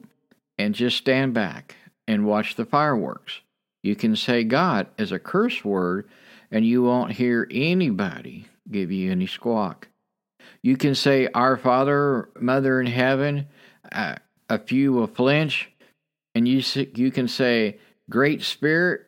and 0.56 0.74
just 0.74 0.96
stand 0.96 1.34
back 1.34 1.76
and 2.08 2.24
watch 2.24 2.54
the 2.54 2.64
fireworks. 2.64 3.41
You 3.82 3.96
can 3.96 4.14
say 4.16 4.44
God 4.44 4.86
as 4.98 5.12
a 5.12 5.18
curse 5.18 5.64
word, 5.64 6.08
and 6.50 6.64
you 6.64 6.82
won't 6.82 7.12
hear 7.12 7.48
anybody 7.50 8.46
give 8.70 8.92
you 8.92 9.10
any 9.10 9.26
squawk. 9.26 9.88
You 10.62 10.76
can 10.76 10.94
say, 10.94 11.28
Our 11.34 11.56
Father, 11.56 12.28
Mother 12.38 12.80
in 12.80 12.86
heaven, 12.86 13.48
uh, 13.90 14.16
a 14.48 14.58
few 14.58 14.92
will 14.92 15.08
flinch, 15.08 15.70
and 16.34 16.46
you, 16.46 16.62
you 16.94 17.10
can 17.10 17.26
say, 17.26 17.78
Great 18.08 18.42
Spirit, 18.42 19.02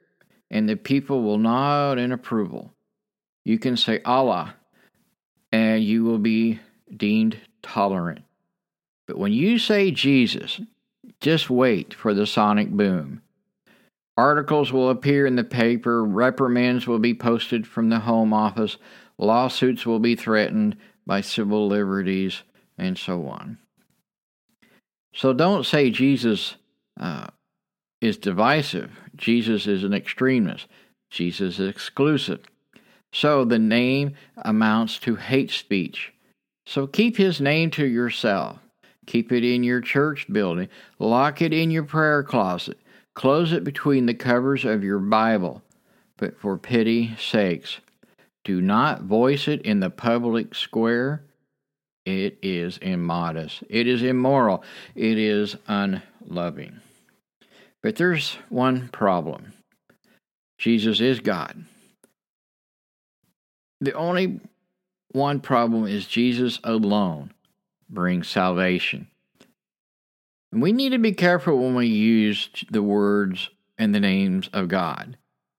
and 0.50 0.68
the 0.68 0.76
people 0.76 1.22
will 1.22 1.38
nod 1.38 1.98
in 1.98 2.12
approval. 2.12 2.72
You 3.44 3.58
can 3.58 3.76
say 3.76 4.00
Allah, 4.04 4.54
and 5.52 5.84
you 5.84 6.04
will 6.04 6.18
be 6.18 6.60
deemed 6.96 7.38
tolerant. 7.62 8.22
But 9.06 9.18
when 9.18 9.32
you 9.32 9.58
say 9.58 9.90
Jesus, 9.90 10.60
just 11.20 11.50
wait 11.50 11.94
for 11.94 12.14
the 12.14 12.26
sonic 12.26 12.70
boom. 12.70 13.20
Articles 14.16 14.72
will 14.72 14.90
appear 14.90 15.26
in 15.26 15.36
the 15.36 15.44
paper, 15.44 16.04
reprimands 16.04 16.86
will 16.86 17.00
be 17.00 17.14
posted 17.14 17.66
from 17.66 17.88
the 17.88 18.00
Home 18.00 18.32
Office, 18.32 18.76
lawsuits 19.18 19.84
will 19.84 19.98
be 19.98 20.14
threatened 20.14 20.76
by 21.06 21.20
civil 21.20 21.66
liberties, 21.66 22.42
and 22.78 22.96
so 22.96 23.26
on. 23.26 23.58
So 25.14 25.32
don't 25.32 25.64
say 25.64 25.90
Jesus 25.90 26.56
uh, 26.98 27.26
is 28.00 28.16
divisive. 28.16 28.90
Jesus 29.16 29.66
is 29.66 29.84
an 29.84 29.94
extremist. 29.94 30.66
Jesus 31.10 31.58
is 31.58 31.68
exclusive. 31.68 32.40
So 33.12 33.44
the 33.44 33.58
name 33.58 34.14
amounts 34.38 34.98
to 35.00 35.14
hate 35.14 35.50
speech. 35.50 36.12
So 36.66 36.86
keep 36.86 37.16
his 37.16 37.40
name 37.40 37.70
to 37.72 37.86
yourself. 37.86 38.58
Keep 39.06 39.32
it 39.32 39.44
in 39.44 39.62
your 39.62 39.80
church 39.80 40.26
building. 40.32 40.68
Lock 40.98 41.42
it 41.42 41.52
in 41.52 41.70
your 41.70 41.84
prayer 41.84 42.22
closet. 42.22 42.78
Close 43.14 43.52
it 43.52 43.64
between 43.64 44.06
the 44.06 44.14
covers 44.14 44.64
of 44.64 44.82
your 44.84 44.98
Bible. 44.98 45.62
But 46.16 46.38
for 46.38 46.56
pity's 46.56 47.20
sakes, 47.20 47.80
do 48.44 48.60
not 48.60 49.02
voice 49.02 49.48
it 49.48 49.62
in 49.62 49.80
the 49.80 49.90
public 49.90 50.54
square. 50.54 51.24
It 52.04 52.38
is 52.42 52.78
immodest. 52.78 53.64
It 53.68 53.86
is 53.86 54.02
immoral. 54.02 54.62
It 54.94 55.18
is 55.18 55.56
unloving. 55.66 56.80
But 57.82 57.96
there's 57.96 58.38
one 58.48 58.88
problem 58.88 59.52
Jesus 60.58 61.00
is 61.00 61.20
God. 61.20 61.64
The 63.80 63.92
only 63.92 64.40
one 65.12 65.40
problem 65.40 65.86
is 65.86 66.06
Jesus 66.06 66.58
alone 66.64 67.32
brings 67.90 68.28
salvation. 68.28 69.08
We 70.54 70.72
need 70.72 70.90
to 70.90 70.98
be 70.98 71.12
careful 71.12 71.58
when 71.58 71.74
we 71.74 71.86
use 71.86 72.48
the 72.70 72.82
words 72.82 73.50
and 73.76 73.94
the 73.94 74.00
names 74.00 74.48
of 74.52 74.68
God. 74.68 75.16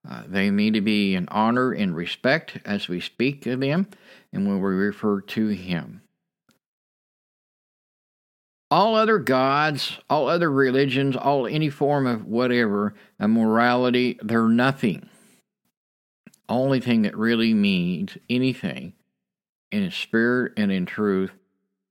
Uh, 0.08 0.22
they 0.26 0.50
need 0.50 0.74
to 0.74 0.80
be 0.80 1.14
in 1.14 1.28
honor 1.28 1.72
and 1.72 1.94
respect 1.94 2.58
as 2.64 2.88
we 2.88 3.00
speak 3.00 3.46
of 3.46 3.60
them 3.60 3.88
and 4.32 4.46
when 4.46 4.60
we 4.60 4.70
refer 4.70 5.20
to 5.20 5.48
Him. 5.48 6.02
All 8.70 8.94
other 8.94 9.18
gods, 9.18 9.98
all 10.08 10.28
other 10.28 10.50
religions, 10.50 11.16
all 11.16 11.46
any 11.46 11.70
form 11.70 12.06
of 12.06 12.24
whatever, 12.24 12.94
a 13.18 13.28
morality, 13.28 14.18
they're 14.22 14.48
nothing. 14.48 15.08
Only 16.48 16.80
thing 16.80 17.02
that 17.02 17.16
really 17.16 17.54
means 17.54 18.16
anything 18.30 18.92
in 19.70 19.90
spirit 19.90 20.52
and 20.56 20.70
in 20.70 20.86
truth 20.86 21.32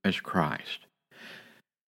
is 0.04 0.20
Christ. 0.20 0.86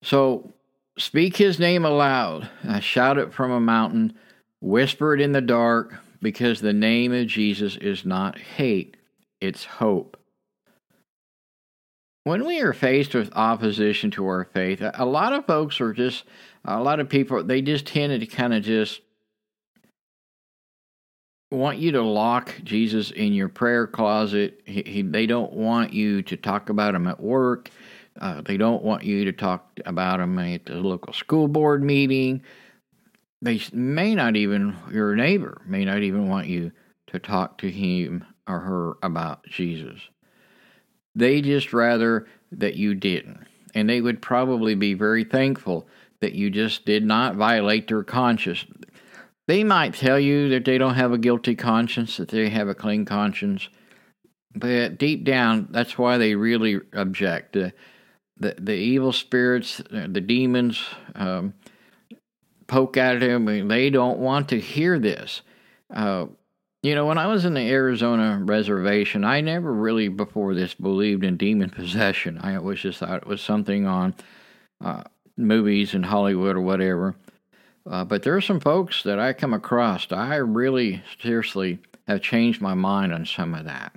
So 0.02 0.52
speak 0.98 1.36
his 1.36 1.58
name 1.58 1.84
aloud, 1.84 2.50
I 2.68 2.80
shout 2.80 3.18
it 3.18 3.32
from 3.32 3.50
a 3.50 3.60
mountain, 3.60 4.14
whisper 4.60 5.14
it 5.14 5.20
in 5.20 5.32
the 5.32 5.40
dark, 5.40 5.94
because 6.20 6.60
the 6.60 6.72
name 6.72 7.12
of 7.12 7.26
Jesus 7.26 7.76
is 7.76 8.04
not 8.04 8.38
hate, 8.38 8.96
it's 9.40 9.64
hope. 9.64 10.16
When 12.24 12.44
we 12.44 12.60
are 12.60 12.74
faced 12.74 13.14
with 13.14 13.32
opposition 13.34 14.10
to 14.12 14.26
our 14.26 14.44
faith, 14.44 14.82
a 14.82 15.06
lot 15.06 15.32
of 15.32 15.46
folks 15.46 15.80
are 15.80 15.94
just, 15.94 16.24
a 16.64 16.82
lot 16.82 17.00
of 17.00 17.08
people, 17.08 17.42
they 17.42 17.62
just 17.62 17.86
tend 17.86 18.20
to 18.20 18.26
kind 18.26 18.52
of 18.52 18.62
just 18.62 19.00
want 21.50 21.78
you 21.78 21.92
to 21.92 22.02
lock 22.02 22.54
Jesus 22.62 23.10
in 23.10 23.32
your 23.32 23.48
prayer 23.48 23.86
closet. 23.86 24.60
He, 24.66 24.82
he, 24.84 25.02
they 25.02 25.26
don't 25.26 25.54
want 25.54 25.94
you 25.94 26.20
to 26.22 26.36
talk 26.36 26.68
about 26.68 26.94
him 26.94 27.06
at 27.06 27.20
work. 27.20 27.70
Uh, 28.18 28.42
they 28.42 28.56
don't 28.56 28.82
want 28.82 29.04
you 29.04 29.24
to 29.24 29.32
talk 29.32 29.78
about 29.86 30.18
them 30.18 30.38
at 30.38 30.66
the 30.66 30.74
local 30.74 31.12
school 31.12 31.48
board 31.48 31.82
meeting. 31.82 32.42
They 33.40 33.60
may 33.72 34.14
not 34.14 34.36
even, 34.36 34.76
your 34.90 35.14
neighbor 35.14 35.62
may 35.66 35.84
not 35.84 36.02
even 36.02 36.28
want 36.28 36.48
you 36.48 36.72
to 37.08 37.18
talk 37.18 37.58
to 37.58 37.70
him 37.70 38.24
or 38.48 38.58
her 38.60 38.94
about 39.02 39.44
Jesus. 39.44 40.00
They 41.14 41.40
just 41.40 41.72
rather 41.72 42.26
that 42.52 42.74
you 42.76 42.94
didn't. 42.94 43.46
And 43.74 43.88
they 43.88 44.00
would 44.00 44.20
probably 44.20 44.74
be 44.74 44.94
very 44.94 45.24
thankful 45.24 45.86
that 46.20 46.34
you 46.34 46.50
just 46.50 46.84
did 46.84 47.04
not 47.04 47.36
violate 47.36 47.86
their 47.86 48.02
conscience. 48.02 48.64
They 49.46 49.62
might 49.62 49.94
tell 49.94 50.18
you 50.18 50.48
that 50.50 50.64
they 50.64 50.78
don't 50.78 50.94
have 50.94 51.12
a 51.12 51.18
guilty 51.18 51.54
conscience, 51.54 52.16
that 52.16 52.28
they 52.28 52.48
have 52.48 52.68
a 52.68 52.74
clean 52.74 53.04
conscience, 53.04 53.68
but 54.54 54.98
deep 54.98 55.24
down, 55.24 55.68
that's 55.70 55.96
why 55.96 56.18
they 56.18 56.34
really 56.34 56.80
object. 56.92 57.56
Uh, 57.56 57.70
the 58.40 58.54
the 58.58 58.74
evil 58.74 59.12
spirits, 59.12 59.80
uh, 59.80 60.06
the 60.08 60.20
demons, 60.20 60.82
um, 61.14 61.54
poke 62.66 62.96
at 62.96 63.22
him. 63.22 63.68
They 63.68 63.90
don't 63.90 64.18
want 64.18 64.48
to 64.50 64.60
hear 64.60 64.98
this. 64.98 65.42
Uh, 65.92 66.26
you 66.82 66.94
know, 66.94 67.06
when 67.06 67.18
I 67.18 67.26
was 67.26 67.44
in 67.44 67.54
the 67.54 67.68
Arizona 67.68 68.40
reservation, 68.42 69.24
I 69.24 69.40
never 69.40 69.72
really 69.72 70.08
before 70.08 70.54
this 70.54 70.74
believed 70.74 71.24
in 71.24 71.36
demon 71.36 71.70
possession. 71.70 72.38
I 72.38 72.54
always 72.54 72.80
just 72.80 73.00
thought 73.00 73.22
it 73.22 73.26
was 73.26 73.40
something 73.40 73.86
on 73.86 74.14
uh, 74.84 75.02
movies 75.36 75.94
in 75.94 76.04
Hollywood 76.04 76.56
or 76.56 76.60
whatever. 76.60 77.16
Uh, 77.88 78.04
but 78.04 78.22
there 78.22 78.36
are 78.36 78.40
some 78.40 78.60
folks 78.60 79.02
that 79.02 79.18
I 79.18 79.32
come 79.32 79.54
across. 79.54 80.06
I 80.12 80.36
really 80.36 81.02
seriously 81.20 81.80
have 82.06 82.20
changed 82.20 82.60
my 82.60 82.74
mind 82.74 83.12
on 83.12 83.26
some 83.26 83.54
of 83.54 83.64
that. 83.64 83.94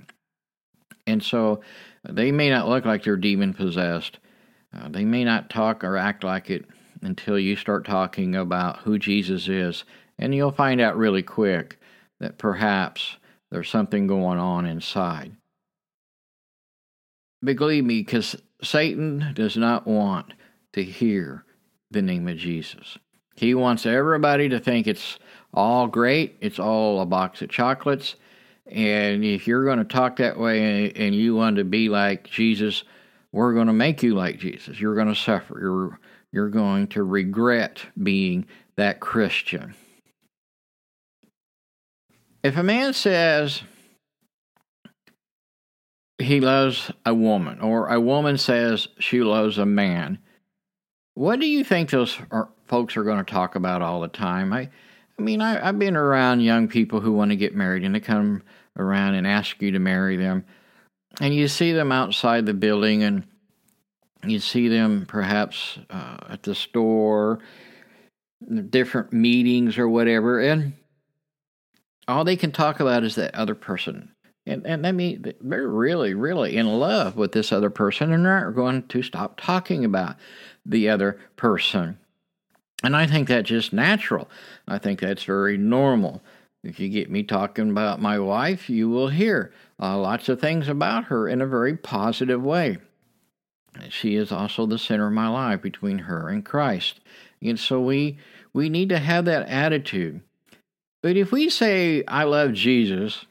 And 1.06 1.22
so 1.22 1.60
they 2.08 2.32
may 2.32 2.50
not 2.50 2.68
look 2.68 2.84
like 2.84 3.04
they're 3.04 3.16
demon 3.16 3.54
possessed. 3.54 4.18
Uh, 4.74 4.88
they 4.88 5.04
may 5.04 5.24
not 5.24 5.50
talk 5.50 5.84
or 5.84 5.96
act 5.96 6.24
like 6.24 6.50
it 6.50 6.64
until 7.02 7.38
you 7.38 7.56
start 7.56 7.84
talking 7.84 8.34
about 8.34 8.78
who 8.78 8.98
Jesus 8.98 9.48
is. 9.48 9.84
And 10.18 10.34
you'll 10.34 10.52
find 10.52 10.80
out 10.80 10.96
really 10.96 11.22
quick 11.22 11.78
that 12.20 12.38
perhaps 12.38 13.16
there's 13.50 13.68
something 13.68 14.06
going 14.06 14.38
on 14.38 14.66
inside. 14.66 15.36
Believe 17.44 17.84
me, 17.84 18.00
because 18.00 18.36
Satan 18.62 19.32
does 19.34 19.56
not 19.56 19.86
want 19.86 20.32
to 20.74 20.82
hear 20.82 21.44
the 21.90 22.02
name 22.02 22.28
of 22.28 22.36
Jesus. 22.36 22.96
He 23.34 23.54
wants 23.54 23.84
everybody 23.84 24.48
to 24.48 24.60
think 24.60 24.86
it's 24.86 25.18
all 25.52 25.86
great, 25.88 26.36
it's 26.40 26.58
all 26.58 27.00
a 27.00 27.06
box 27.06 27.42
of 27.42 27.50
chocolates. 27.50 28.14
And 28.66 29.24
if 29.24 29.46
you're 29.46 29.64
going 29.64 29.78
to 29.78 29.84
talk 29.84 30.16
that 30.16 30.38
way 30.38 30.92
and 30.92 31.14
you 31.14 31.34
want 31.34 31.56
to 31.56 31.64
be 31.64 31.88
like 31.88 32.24
Jesus, 32.24 32.84
we're 33.32 33.54
going 33.54 33.66
to 33.66 33.72
make 33.72 34.02
you 34.02 34.14
like 34.14 34.38
Jesus. 34.38 34.78
You're 34.78 34.94
going 34.94 35.08
to 35.08 35.14
suffer. 35.14 35.58
You're 35.60 35.98
you're 36.32 36.48
going 36.48 36.86
to 36.88 37.02
regret 37.02 37.84
being 38.02 38.46
that 38.76 39.00
Christian. 39.00 39.74
If 42.42 42.56
a 42.56 42.62
man 42.62 42.94
says 42.94 43.62
he 46.18 46.40
loves 46.40 46.90
a 47.04 47.14
woman, 47.14 47.60
or 47.60 47.88
a 47.88 48.00
woman 48.00 48.38
says 48.38 48.88
she 48.98 49.22
loves 49.22 49.58
a 49.58 49.66
man, 49.66 50.18
what 51.14 51.38
do 51.38 51.46
you 51.46 51.64
think 51.64 51.90
those 51.90 52.18
are, 52.30 52.48
folks 52.66 52.96
are 52.96 53.04
going 53.04 53.22
to 53.22 53.30
talk 53.30 53.54
about 53.54 53.82
all 53.82 54.00
the 54.00 54.08
time? 54.08 54.52
I, 54.52 54.70
I 55.18 55.22
mean, 55.22 55.42
I, 55.42 55.68
I've 55.68 55.78
been 55.78 55.96
around 55.96 56.40
young 56.40 56.68
people 56.68 57.00
who 57.00 57.12
want 57.12 57.30
to 57.30 57.36
get 57.36 57.54
married, 57.54 57.84
and 57.84 57.94
they 57.94 58.00
come 58.00 58.42
around 58.78 59.14
and 59.14 59.26
ask 59.26 59.60
you 59.60 59.70
to 59.72 59.78
marry 59.78 60.16
them, 60.16 60.44
and 61.20 61.34
you 61.34 61.48
see 61.48 61.72
them 61.72 61.92
outside 61.92 62.46
the 62.46 62.54
building, 62.54 63.02
and 63.02 63.24
you 64.24 64.38
see 64.38 64.68
them 64.68 65.06
perhaps 65.06 65.78
uh, 65.90 66.16
at 66.28 66.42
the 66.42 66.54
store, 66.54 67.40
different 68.70 69.12
meetings 69.12 69.78
or 69.78 69.88
whatever, 69.88 70.40
and 70.40 70.74
all 72.08 72.24
they 72.24 72.36
can 72.36 72.52
talk 72.52 72.80
about 72.80 73.04
is 73.04 73.14
that 73.14 73.34
other 73.34 73.54
person. 73.54 74.12
And, 74.44 74.66
and 74.66 74.86
I 74.86 74.92
mean, 74.92 75.32
they're 75.40 75.68
really, 75.68 76.14
really 76.14 76.56
in 76.56 76.66
love 76.66 77.16
with 77.16 77.32
this 77.32 77.52
other 77.52 77.70
person 77.70 78.12
and 78.12 78.24
they're 78.24 78.44
not 78.44 78.56
going 78.56 78.82
to 78.88 79.02
stop 79.02 79.40
talking 79.40 79.84
about 79.84 80.16
the 80.66 80.88
other 80.88 81.20
person. 81.36 81.98
And 82.82 82.96
I 82.96 83.06
think 83.06 83.28
that's 83.28 83.48
just 83.48 83.72
natural. 83.72 84.28
I 84.66 84.78
think 84.78 84.98
that's 84.98 85.22
very 85.22 85.56
normal. 85.56 86.22
If 86.64 86.80
you 86.80 86.88
get 86.88 87.10
me 87.10 87.22
talking 87.22 87.70
about 87.70 88.02
my 88.02 88.18
wife, 88.18 88.68
you 88.68 88.88
will 88.88 89.08
hear 89.08 89.52
uh, 89.82 89.98
lots 89.98 90.28
of 90.28 90.40
things 90.40 90.68
about 90.68 91.04
her 91.04 91.28
in 91.28 91.40
a 91.40 91.46
very 91.46 91.76
positive 91.76 92.42
way. 92.42 92.78
She 93.88 94.14
is 94.14 94.30
also 94.30 94.64
the 94.64 94.78
center 94.78 95.08
of 95.08 95.12
my 95.12 95.28
life 95.28 95.60
between 95.60 95.98
her 95.98 96.28
and 96.28 96.44
Christ. 96.44 97.00
And 97.40 97.58
so 97.58 97.80
we 97.80 98.18
we 98.52 98.68
need 98.68 98.90
to 98.90 98.98
have 98.98 99.24
that 99.24 99.48
attitude. 99.48 100.20
But 101.02 101.16
if 101.16 101.32
we 101.32 101.48
say, 101.50 102.04
I 102.06 102.24
love 102.24 102.52
Jesus, 102.52 103.24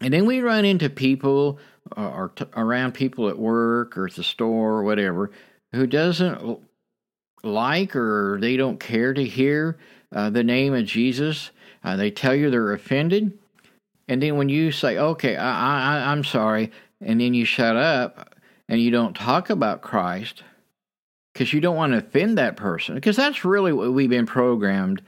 and 0.00 0.12
then 0.12 0.26
we 0.26 0.40
run 0.40 0.64
into 0.64 0.90
people 0.90 1.58
uh, 1.96 2.10
or 2.10 2.32
t- 2.34 2.44
around 2.54 2.92
people 2.92 3.28
at 3.28 3.38
work 3.38 3.96
or 3.96 4.06
at 4.06 4.14
the 4.14 4.24
store 4.24 4.74
or 4.74 4.82
whatever 4.82 5.30
who 5.72 5.86
doesn't 5.86 6.60
like 7.42 7.96
or 7.96 8.38
they 8.40 8.56
don't 8.56 8.80
care 8.80 9.14
to 9.14 9.24
hear 9.24 9.78
uh, 10.12 10.30
the 10.30 10.42
name 10.44 10.74
of 10.74 10.84
Jesus, 10.84 11.50
uh, 11.84 11.96
they 11.96 12.10
tell 12.10 12.34
you 12.34 12.50
they're 12.50 12.72
offended. 12.72 13.38
And 14.08 14.22
then 14.22 14.36
when 14.36 14.48
you 14.48 14.72
say, 14.72 14.98
okay, 14.98 15.36
I, 15.36 15.98
I, 15.98 16.12
I'm 16.12 16.24
sorry, 16.24 16.72
and 17.00 17.20
then 17.20 17.34
you 17.34 17.44
shut 17.44 17.76
up 17.76 18.34
and 18.68 18.80
you 18.80 18.90
don't 18.90 19.14
talk 19.14 19.50
about 19.50 19.82
Christ 19.82 20.42
because 21.32 21.52
you 21.52 21.60
don't 21.60 21.76
want 21.76 21.92
to 21.92 21.98
offend 21.98 22.38
that 22.38 22.56
person, 22.56 22.94
because 22.94 23.16
that's 23.16 23.44
really 23.44 23.72
what 23.72 23.92
we've 23.92 24.10
been 24.10 24.26
programmed 24.26 25.02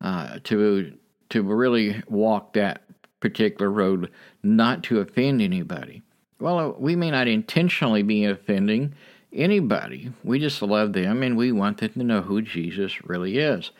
uh, 0.00 0.38
to 0.44 0.92
to 1.30 1.42
really 1.42 2.02
walk 2.08 2.52
that 2.52 2.82
particular 3.20 3.70
road, 3.70 4.10
not 4.42 4.82
to 4.82 5.00
offend 5.00 5.40
anybody. 5.40 6.02
Well, 6.38 6.76
we 6.78 6.94
may 6.94 7.10
not 7.10 7.26
intentionally 7.26 8.02
be 8.02 8.26
offending 8.26 8.94
anybody. 9.32 10.12
We 10.22 10.38
just 10.38 10.60
love 10.60 10.92
them 10.92 11.22
and 11.22 11.36
we 11.36 11.52
want 11.52 11.78
them 11.78 11.92
to 11.94 12.04
know 12.04 12.20
who 12.20 12.42
Jesus 12.42 13.02
really 13.04 13.38
is. 13.38 13.70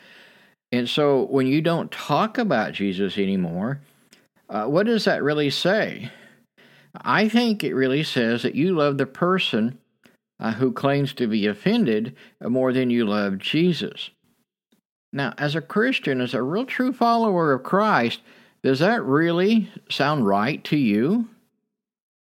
And 0.71 0.89
so 0.89 1.25
when 1.25 1.45
you 1.45 1.61
don't 1.61 1.91
talk 1.91 2.39
about 2.39 2.73
Jesus 2.73 3.19
anymore, 3.19 3.81
uh, 4.53 4.65
what 4.67 4.85
does 4.85 5.05
that 5.05 5.23
really 5.23 5.49
say? 5.49 6.11
I 6.95 7.27
think 7.27 7.63
it 7.63 7.73
really 7.73 8.03
says 8.03 8.43
that 8.43 8.53
you 8.53 8.75
love 8.75 8.99
the 8.99 9.07
person 9.07 9.79
uh, 10.39 10.53
who 10.53 10.71
claims 10.71 11.11
to 11.13 11.27
be 11.27 11.47
offended 11.47 12.15
more 12.39 12.71
than 12.71 12.91
you 12.91 13.05
love 13.05 13.39
Jesus. 13.39 14.11
Now, 15.11 15.33
as 15.39 15.55
a 15.55 15.61
Christian, 15.61 16.21
as 16.21 16.35
a 16.35 16.43
real 16.43 16.65
true 16.65 16.93
follower 16.93 17.51
of 17.51 17.63
Christ, 17.63 18.21
does 18.61 18.79
that 18.79 19.03
really 19.03 19.71
sound 19.89 20.27
right 20.27 20.63
to 20.65 20.77
you? 20.77 21.27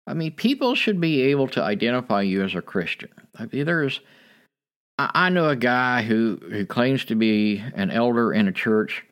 I 0.07 0.13
mean, 0.13 0.33
people 0.33 0.75
should 0.75 1.01
be 1.01 1.23
able 1.23 1.49
to 1.49 1.63
identify 1.63 2.23
you 2.23 2.45
as 2.45 2.55
a 2.55 2.63
Christian. 2.63 3.11
I 3.39 3.47
mean, 3.47 3.65
there's, 3.65 4.01
I 4.99 5.31
know 5.31 5.49
a 5.49 5.57
guy 5.57 6.03
who, 6.03 6.39
who 6.51 6.67
claims 6.67 7.07
to 7.07 7.15
be 7.15 7.63
an 7.75 7.91
elder 7.91 8.33
in 8.33 8.49
a 8.49 8.53
church, 8.53 9.05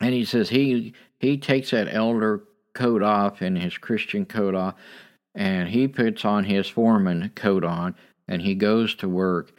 and 0.00 0.14
he 0.14 0.24
says 0.24 0.48
he 0.48 0.94
he 1.18 1.38
takes 1.38 1.70
that 1.70 1.92
elder 1.92 2.42
coat 2.74 3.02
off 3.02 3.40
and 3.40 3.56
his 3.56 3.78
Christian 3.78 4.26
coat 4.26 4.54
off, 4.54 4.74
and 5.34 5.68
he 5.68 5.88
puts 5.88 6.24
on 6.24 6.44
his 6.44 6.68
foreman 6.68 7.30
coat 7.34 7.64
on, 7.64 7.94
and 8.28 8.42
he 8.42 8.54
goes 8.54 8.94
to 8.96 9.08
work, 9.08 9.52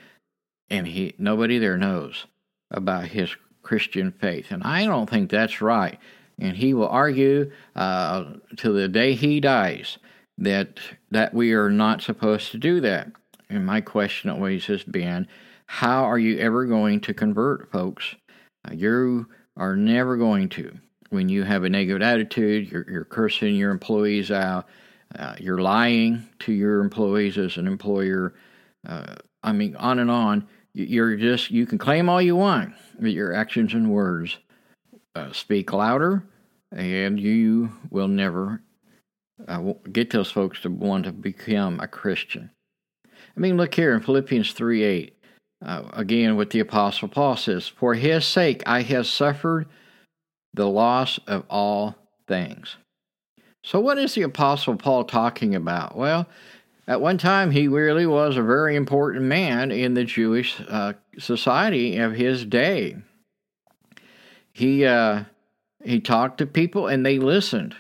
and 0.70 0.88
he 0.88 1.16
nobody 1.18 1.58
there 1.58 1.78
knows 1.78 2.26
about 2.72 3.06
his 3.06 3.36
Christian 3.64 4.12
faith. 4.12 4.52
And 4.52 4.64
I 4.64 4.86
don't 4.86 5.10
think 5.10 5.30
that's 5.30 5.62
right. 5.62 6.00
And 6.40 6.56
he 6.56 6.74
will 6.74 6.90
argue 6.90 7.52
uh, 7.76 8.26
till 8.56 8.74
the 8.74 8.88
day 8.88 9.14
he 9.14 9.40
dies 9.40 9.98
that 10.38 10.80
that 11.12 11.34
we 11.34 11.54
are 11.54 11.70
not 11.70 12.02
supposed 12.02 12.52
to 12.52 12.58
do 12.58 12.80
that. 12.82 13.12
And 13.50 13.66
my 13.66 13.82
question 13.82 14.30
always 14.30 14.66
has 14.66 14.84
been, 14.84 15.28
how 15.66 16.04
are 16.04 16.20
you 16.20 16.38
ever 16.38 16.66
going 16.66 17.00
to 17.02 17.14
convert 17.14 17.72
folks? 17.72 18.16
Uh, 18.68 18.74
you 18.74 19.28
are 19.58 19.76
never 19.76 20.16
going 20.18 20.50
to. 20.50 20.78
When 21.10 21.30
you 21.30 21.44
have 21.44 21.64
a 21.64 21.70
negative 21.70 22.02
attitude, 22.02 22.72
you're, 22.72 22.86
you're 22.90 23.06
cursing 23.06 23.56
your 23.56 23.72
employees 23.72 24.32
out, 24.32 24.68
uh, 25.18 25.36
you're 25.40 25.62
lying 25.62 26.28
to 26.40 26.52
your 26.52 26.82
employees 26.82 27.38
as 27.38 27.58
an 27.58 27.68
employer. 27.68 28.34
Uh, 28.88 29.16
I 29.44 29.52
mean, 29.54 29.76
on 29.78 30.00
and 30.00 30.12
on 30.12 30.48
you're 30.74 31.16
just, 31.16 31.50
you 31.50 31.66
can 31.66 31.78
claim 31.78 32.08
all 32.08 32.22
you 32.22 32.36
want, 32.36 32.74
but 33.00 33.12
your 33.12 33.34
actions 33.34 33.74
and 33.74 33.90
words 33.90 34.38
uh, 35.16 35.32
speak 35.32 35.74
louder, 35.74 36.24
and 36.72 37.20
you 37.20 37.72
will 37.90 38.08
never 38.08 38.62
uh, 39.48 39.74
get 39.92 40.12
those 40.12 40.30
folks 40.30 40.62
to 40.62 40.70
want 40.70 41.06
to 41.06 41.12
become 41.12 41.80
a 41.80 41.88
Christian. 41.88 42.52
I 43.36 43.40
mean, 43.40 43.58
look 43.58 43.74
here 43.74 43.94
in 43.96 44.02
Philippians 44.02 44.54
3 44.54 44.84
8, 44.84 45.17
uh, 45.66 45.84
again, 45.94 46.38
what 46.38 46.52
the 46.52 46.60
Apostle 46.60 47.08
Paul 47.08 47.36
says 47.36 47.68
For 47.68 47.94
his 47.94 48.26
sake 48.26 48.64
I 48.66 48.82
have 48.84 49.08
suffered 49.08 49.68
the 50.54 50.68
loss 50.68 51.20
of 51.28 51.44
all 51.50 51.96
things. 52.28 52.78
So, 53.64 53.80
what 53.80 53.98
is 53.98 54.14
the 54.14 54.22
Apostle 54.22 54.76
Paul 54.76 55.04
talking 55.04 55.56
about? 55.56 55.96
Well, 55.98 56.28
at 56.88 57.02
one 57.02 57.18
time, 57.18 57.52
he 57.52 57.68
really 57.68 58.06
was 58.06 58.38
a 58.38 58.44
very 58.44 58.76
important 58.76 59.26
man 59.26 59.72
in 59.72 59.94
the 59.94 60.06
Jewish 60.06 60.62
uh, 60.70 60.94
society 61.20 61.98
of 61.98 62.14
his 62.14 62.46
day. 62.46 62.96
He 64.54 64.86
uh, 64.86 65.24
he 65.84 66.00
talked 66.00 66.38
to 66.38 66.46
people 66.46 66.88
and 66.88 67.06
they 67.06 67.20
listened. 67.20 67.76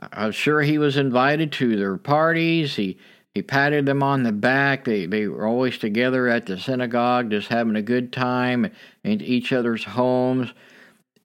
I'm 0.00 0.32
sure 0.32 0.62
he 0.62 0.78
was 0.78 0.96
invited 0.96 1.52
to 1.52 1.76
their 1.76 1.96
parties. 1.96 2.76
He 2.76 2.98
he 3.38 3.42
patted 3.42 3.86
them 3.86 4.02
on 4.02 4.24
the 4.24 4.32
back. 4.32 4.84
They 4.84 5.06
they 5.06 5.28
were 5.28 5.46
always 5.46 5.78
together 5.78 6.26
at 6.26 6.46
the 6.46 6.58
synagogue, 6.58 7.30
just 7.30 7.46
having 7.46 7.76
a 7.76 7.82
good 7.82 8.12
time 8.12 8.68
in 9.04 9.20
each 9.20 9.52
other's 9.52 9.84
homes. 9.84 10.52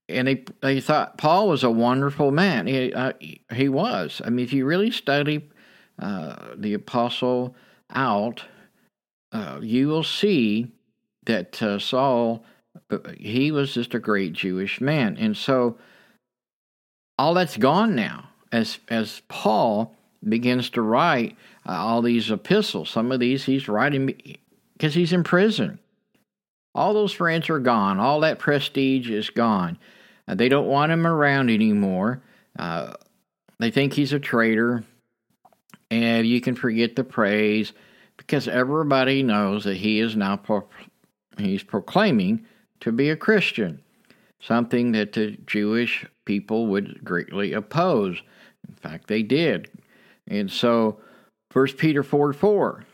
And 0.07 0.27
they 0.27 0.45
they 0.61 0.79
thought 0.79 1.17
Paul 1.17 1.49
was 1.49 1.63
a 1.63 1.71
wonderful 1.71 2.29
man. 2.29 2.67
He 2.67 2.93
uh, 2.93 3.13
he 3.51 3.67
was. 3.67 4.21
I 4.23 4.29
mean, 4.29 4.45
if 4.45 4.53
you 4.53 4.63
really 4.67 4.91
study 4.91 5.49
uh, 5.97 6.35
the 6.55 6.75
apostle 6.75 7.55
out, 7.89 8.43
uh, 9.31 9.57
you 9.63 9.87
will 9.87 10.03
see 10.03 10.67
that 11.25 11.63
uh, 11.63 11.79
Saul, 11.79 12.45
uh, 12.91 12.99
he 13.17 13.51
was 13.51 13.73
just 13.73 13.95
a 13.95 13.99
great 13.99 14.33
Jewish 14.33 14.79
man. 14.79 15.17
And 15.17 15.35
so 15.35 15.79
all 17.17 17.33
that's 17.33 17.57
gone 17.57 17.95
now. 17.95 18.29
As 18.51 18.77
as 18.87 19.23
Paul 19.29 19.95
begins 20.23 20.69
to 20.69 20.83
write 20.83 21.35
uh, 21.67 21.71
all 21.71 22.01
these 22.01 22.31
epistles, 22.31 22.89
some 22.89 23.11
of 23.11 23.19
these 23.19 23.45
he's 23.45 23.67
writing 23.67 24.13
because 24.73 24.93
he's 24.93 25.13
in 25.13 25.23
prison. 25.23 25.79
All 26.75 26.93
those 26.93 27.13
friends 27.13 27.49
are 27.49 27.59
gone. 27.59 27.99
All 27.99 28.21
that 28.21 28.39
prestige 28.39 29.09
is 29.09 29.29
gone. 29.29 29.77
Uh, 30.27 30.35
they 30.35 30.49
don't 30.49 30.67
want 30.67 30.91
him 30.91 31.05
around 31.05 31.49
anymore. 31.49 32.21
Uh, 32.57 32.93
they 33.59 33.71
think 33.71 33.93
he's 33.93 34.13
a 34.13 34.19
traitor, 34.19 34.83
and 35.91 36.25
you 36.27 36.41
can 36.41 36.55
forget 36.55 36.95
the 36.95 37.03
praise 37.03 37.73
because 38.17 38.47
everybody 38.47 39.23
knows 39.23 39.63
that 39.63 39.77
he 39.77 39.99
is 39.99 40.15
now 40.15 40.37
pro- 40.37 40.67
he's 41.37 41.63
proclaiming 41.63 42.45
to 42.79 42.91
be 42.91 43.09
a 43.09 43.15
Christian, 43.15 43.81
something 44.39 44.91
that 44.91 45.13
the 45.13 45.37
Jewish 45.45 46.05
people 46.25 46.67
would 46.67 47.03
greatly 47.03 47.53
oppose. 47.53 48.21
In 48.67 48.75
fact, 48.75 49.07
they 49.07 49.23
did. 49.23 49.69
And 50.27 50.49
so, 50.49 50.99
1 51.53 51.67
Peter 51.77 52.01
4 52.01 52.33
4, 52.33 52.85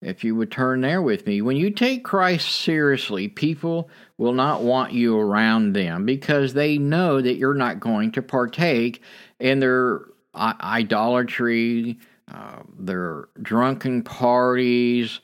if 0.00 0.22
you 0.22 0.36
would 0.36 0.52
turn 0.52 0.80
there 0.80 1.02
with 1.02 1.26
me, 1.26 1.42
when 1.42 1.56
you 1.56 1.70
take 1.70 2.04
Christ 2.04 2.48
seriously, 2.48 3.26
people 3.26 3.90
will 4.16 4.32
not 4.32 4.62
want 4.62 4.92
you 4.92 5.18
around 5.18 5.72
them 5.72 6.06
because 6.06 6.52
they 6.52 6.78
know 6.78 7.20
that 7.20 7.36
you're 7.36 7.54
not 7.54 7.80
going 7.80 8.12
to 8.12 8.22
partake 8.22 9.02
in 9.40 9.58
their 9.58 10.02
idolatry, 10.36 11.98
uh, 12.32 12.60
their 12.78 13.28
drunken 13.42 14.02
parties, 14.02 15.20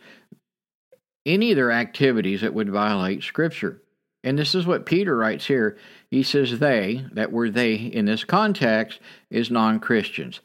any 1.26 1.52
of 1.52 1.56
their 1.56 1.72
activities 1.72 2.40
that 2.40 2.54
would 2.54 2.70
violate 2.70 3.22
Scripture. 3.22 3.80
And 4.24 4.38
this 4.38 4.54
is 4.54 4.66
what 4.66 4.86
Peter 4.86 5.16
writes 5.16 5.46
here. 5.46 5.78
He 6.10 6.22
says, 6.22 6.58
they, 6.58 7.06
that 7.12 7.32
were 7.32 7.48
they 7.48 7.74
in 7.74 8.06
this 8.06 8.24
context, 8.24 8.98
is 9.30 9.50
non 9.50 9.78
Christians. 9.78 10.40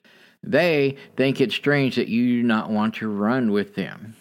They 0.46 0.98
think 1.18 1.42
it 1.42 1.52
strange 1.52 1.96
that 1.96 2.08
you 2.08 2.42
do 2.42 2.44
not 2.48 2.70
want 2.70 2.96
to 2.96 3.10
run 3.10 3.52
with 3.52 3.76
them, 3.76 4.16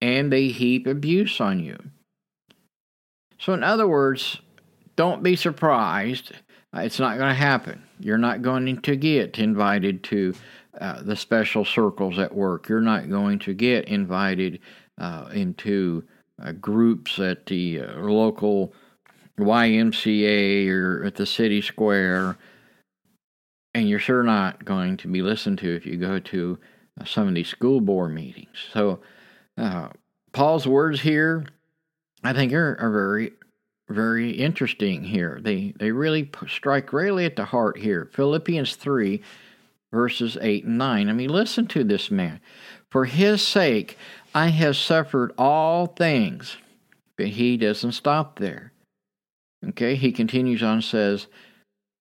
and 0.00 0.32
they 0.32 0.48
heap 0.48 0.86
abuse 0.86 1.40
on 1.40 1.60
you. 1.60 1.78
So, 3.38 3.54
in 3.54 3.62
other 3.62 3.86
words, 3.86 4.38
don't 4.96 5.22
be 5.22 5.36
surprised. 5.36 6.32
It's 6.74 6.98
not 6.98 7.18
going 7.18 7.30
to 7.30 7.34
happen. 7.34 7.82
You're 8.00 8.18
not 8.18 8.42
going 8.42 8.80
to 8.82 8.96
get 8.96 9.38
invited 9.38 10.02
to 10.04 10.34
uh, 10.80 11.02
the 11.02 11.16
special 11.16 11.64
circles 11.64 12.18
at 12.18 12.34
work. 12.34 12.68
You're 12.68 12.80
not 12.80 13.08
going 13.08 13.38
to 13.40 13.54
get 13.54 13.86
invited 13.86 14.60
uh, 14.98 15.30
into 15.32 16.04
uh, 16.42 16.52
groups 16.52 17.18
at 17.18 17.46
the 17.46 17.80
uh, 17.80 18.00
local 18.00 18.72
YMCA 19.38 20.68
or 20.68 21.04
at 21.04 21.14
the 21.14 21.26
city 21.26 21.62
square. 21.62 22.36
And 23.74 23.88
you're 23.88 23.98
sure 23.98 24.22
not 24.22 24.64
going 24.64 24.96
to 24.98 25.08
be 25.08 25.22
listened 25.22 25.58
to 25.58 25.74
if 25.74 25.86
you 25.86 25.96
go 25.96 26.18
to 26.18 26.58
uh, 27.00 27.04
some 27.04 27.28
of 27.28 27.34
these 27.34 27.48
school 27.48 27.80
board 27.80 28.12
meetings. 28.12 28.56
So, 28.72 29.00
uh, 29.56 29.88
Paul's 30.32 30.66
words 30.66 31.00
here, 31.00 31.44
I 32.22 32.32
think, 32.32 32.52
are, 32.52 32.76
are 32.80 32.90
very 32.90 33.32
very 33.88 34.30
interesting 34.30 35.02
here. 35.02 35.40
They 35.42 35.74
they 35.76 35.90
really 35.90 36.30
strike 36.48 36.92
really 36.92 37.24
at 37.24 37.36
the 37.36 37.44
heart 37.44 37.78
here. 37.78 38.08
Philippians 38.12 38.76
3 38.76 39.20
verses 39.92 40.38
8 40.40 40.64
and 40.64 40.78
9. 40.78 41.08
I 41.08 41.12
mean, 41.12 41.30
listen 41.30 41.66
to 41.68 41.84
this 41.84 42.10
man. 42.10 42.40
For 42.90 43.04
his 43.04 43.42
sake, 43.42 43.98
I 44.34 44.48
have 44.48 44.76
suffered 44.76 45.32
all 45.36 45.86
things. 45.86 46.56
But 47.16 47.28
he 47.28 47.56
doesn't 47.56 47.92
stop 47.92 48.38
there. 48.38 48.72
Okay, 49.68 49.94
he 49.94 50.10
continues 50.10 50.62
on, 50.62 50.74
and 50.74 50.84
says, 50.84 51.26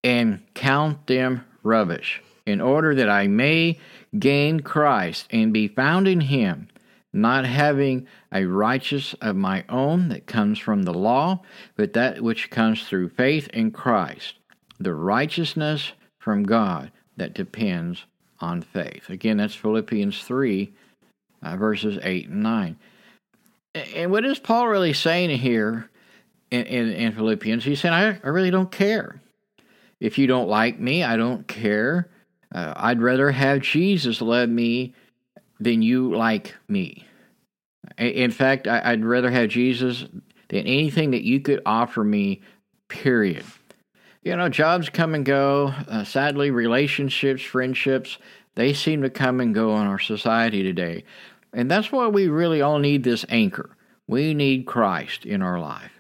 and 0.02 0.42
count 0.54 1.08
them 1.08 1.44
rubbish, 1.64 2.22
in 2.46 2.62
order 2.62 2.96
that 2.96 3.10
I 3.10 3.28
may 3.28 3.80
gain 4.18 4.62
Christ 4.62 5.28
and 5.32 5.54
be 5.54 5.68
found 5.68 6.08
in 6.08 6.22
him, 6.22 6.68
not 7.12 7.46
having 7.46 8.08
a 8.32 8.46
righteousness 8.46 9.16
of 9.22 9.36
my 9.36 9.66
own 9.70 10.10
that 10.10 10.28
comes 10.28 10.60
from 10.60 10.84
the 10.84 10.94
law, 10.94 11.42
but 11.76 11.94
that 11.94 12.22
which 12.22 12.50
comes 12.50 12.88
through 12.88 13.10
faith 13.10 13.48
in 13.50 13.72
Christ, 13.72 14.36
the 14.80 14.94
righteousness 14.94 15.94
from 16.20 16.44
God 16.44 16.92
that 17.18 17.34
depends 17.34 18.06
on 18.40 18.62
faith. 18.62 19.10
Again, 19.10 19.38
that's 19.38 19.56
Philippians 19.56 20.24
3, 20.24 20.74
uh, 21.42 21.58
verses 21.58 22.00
8 22.02 22.30
and 22.30 22.44
9. 22.44 22.78
And 23.76 24.12
what 24.12 24.26
is 24.26 24.40
Paul 24.40 24.68
really 24.68 24.94
saying 24.94 25.38
here 25.38 25.90
in, 26.52 26.64
in, 26.64 26.92
in 26.92 27.12
Philippians? 27.14 27.64
He's 27.64 27.80
saying, 27.80 27.94
I, 27.94 28.20
I, 28.24 28.30
really 28.30 28.52
don't 28.52 28.72
care. 28.72 29.22
If 30.00 30.18
you 30.18 30.28
don't 30.28 30.48
like 30.48 30.80
me, 30.80 31.04
I 31.04 31.18
don't 31.18 31.48
care. 31.48 32.10
Uh, 32.54 32.74
I'd 32.76 33.02
rather 33.02 33.32
have 33.32 33.62
Jesus 33.62 34.22
love 34.22 34.50
me 34.50 34.94
than 35.60 35.82
you 35.82 36.16
like 36.16 36.56
me. 36.68 37.06
In 37.98 38.32
fact, 38.32 38.68
I, 38.68 38.92
would 38.92 39.06
rather 39.06 39.30
have 39.30 39.50
Jesus 39.50 40.06
than 40.50 40.66
anything 40.66 41.12
that 41.12 41.24
you 41.24 41.40
could 41.42 41.62
offer 41.66 42.04
me, 42.04 42.42
period. 42.88 43.44
You 44.24 44.36
know, 44.36 44.50
jobs 44.50 44.90
come 44.90 45.16
and 45.16 45.26
go. 45.26 45.74
Uh, 45.88 46.04
sadly, 46.04 46.52
relationships, 46.52 47.42
friendships, 47.42 48.18
they 48.56 48.74
seem 48.74 49.02
to 49.02 49.10
come 49.10 49.40
and 49.40 49.54
go 49.54 49.78
in 49.78 49.88
our 49.88 50.00
society 50.00 50.64
today. 50.64 51.04
And 51.54 51.70
that's 51.70 51.92
why 51.92 52.08
we 52.08 52.28
really 52.28 52.62
all 52.62 52.80
need 52.80 53.04
this 53.04 53.26
anchor. 53.30 53.76
We 54.08 54.34
need 54.34 54.66
Christ 54.66 55.26
in 55.26 55.42
our 55.42 55.60
life. 55.60 55.92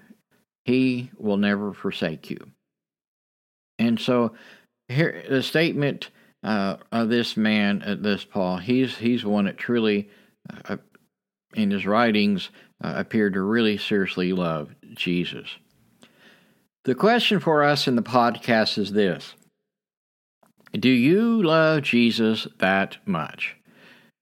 He 0.66 1.12
will 1.18 1.38
never 1.38 1.74
forsake 1.74 2.30
you. 2.30 2.40
And 3.80 4.00
so, 4.00 4.36
here 4.88 5.24
the 5.28 5.42
statement 5.42 6.12
uh, 6.44 6.78
of 6.92 7.10
this 7.10 7.36
man, 7.36 7.82
uh, 7.82 7.96
this 8.00 8.26
Paul, 8.26 8.58
he's 8.58 8.98
he's 8.98 9.26
one 9.26 9.46
that 9.46 9.58
truly, 9.58 10.10
uh, 10.66 10.78
in 11.56 11.72
his 11.72 11.86
writings, 11.86 12.50
uh, 12.84 12.94
appeared 12.98 13.34
to 13.34 13.42
really 13.42 13.78
seriously 13.78 14.34
love 14.34 14.76
Jesus. 14.94 15.58
The 16.86 16.96
question 16.96 17.40
for 17.40 17.64
us 17.64 17.88
in 17.88 17.96
the 17.96 18.04
podcast 18.04 18.78
is 18.78 18.92
this 18.92 19.34
Do 20.74 20.90
you 20.90 21.42
love 21.42 21.84
Jesus 21.84 22.48
that 22.60 22.98
much? 23.06 23.56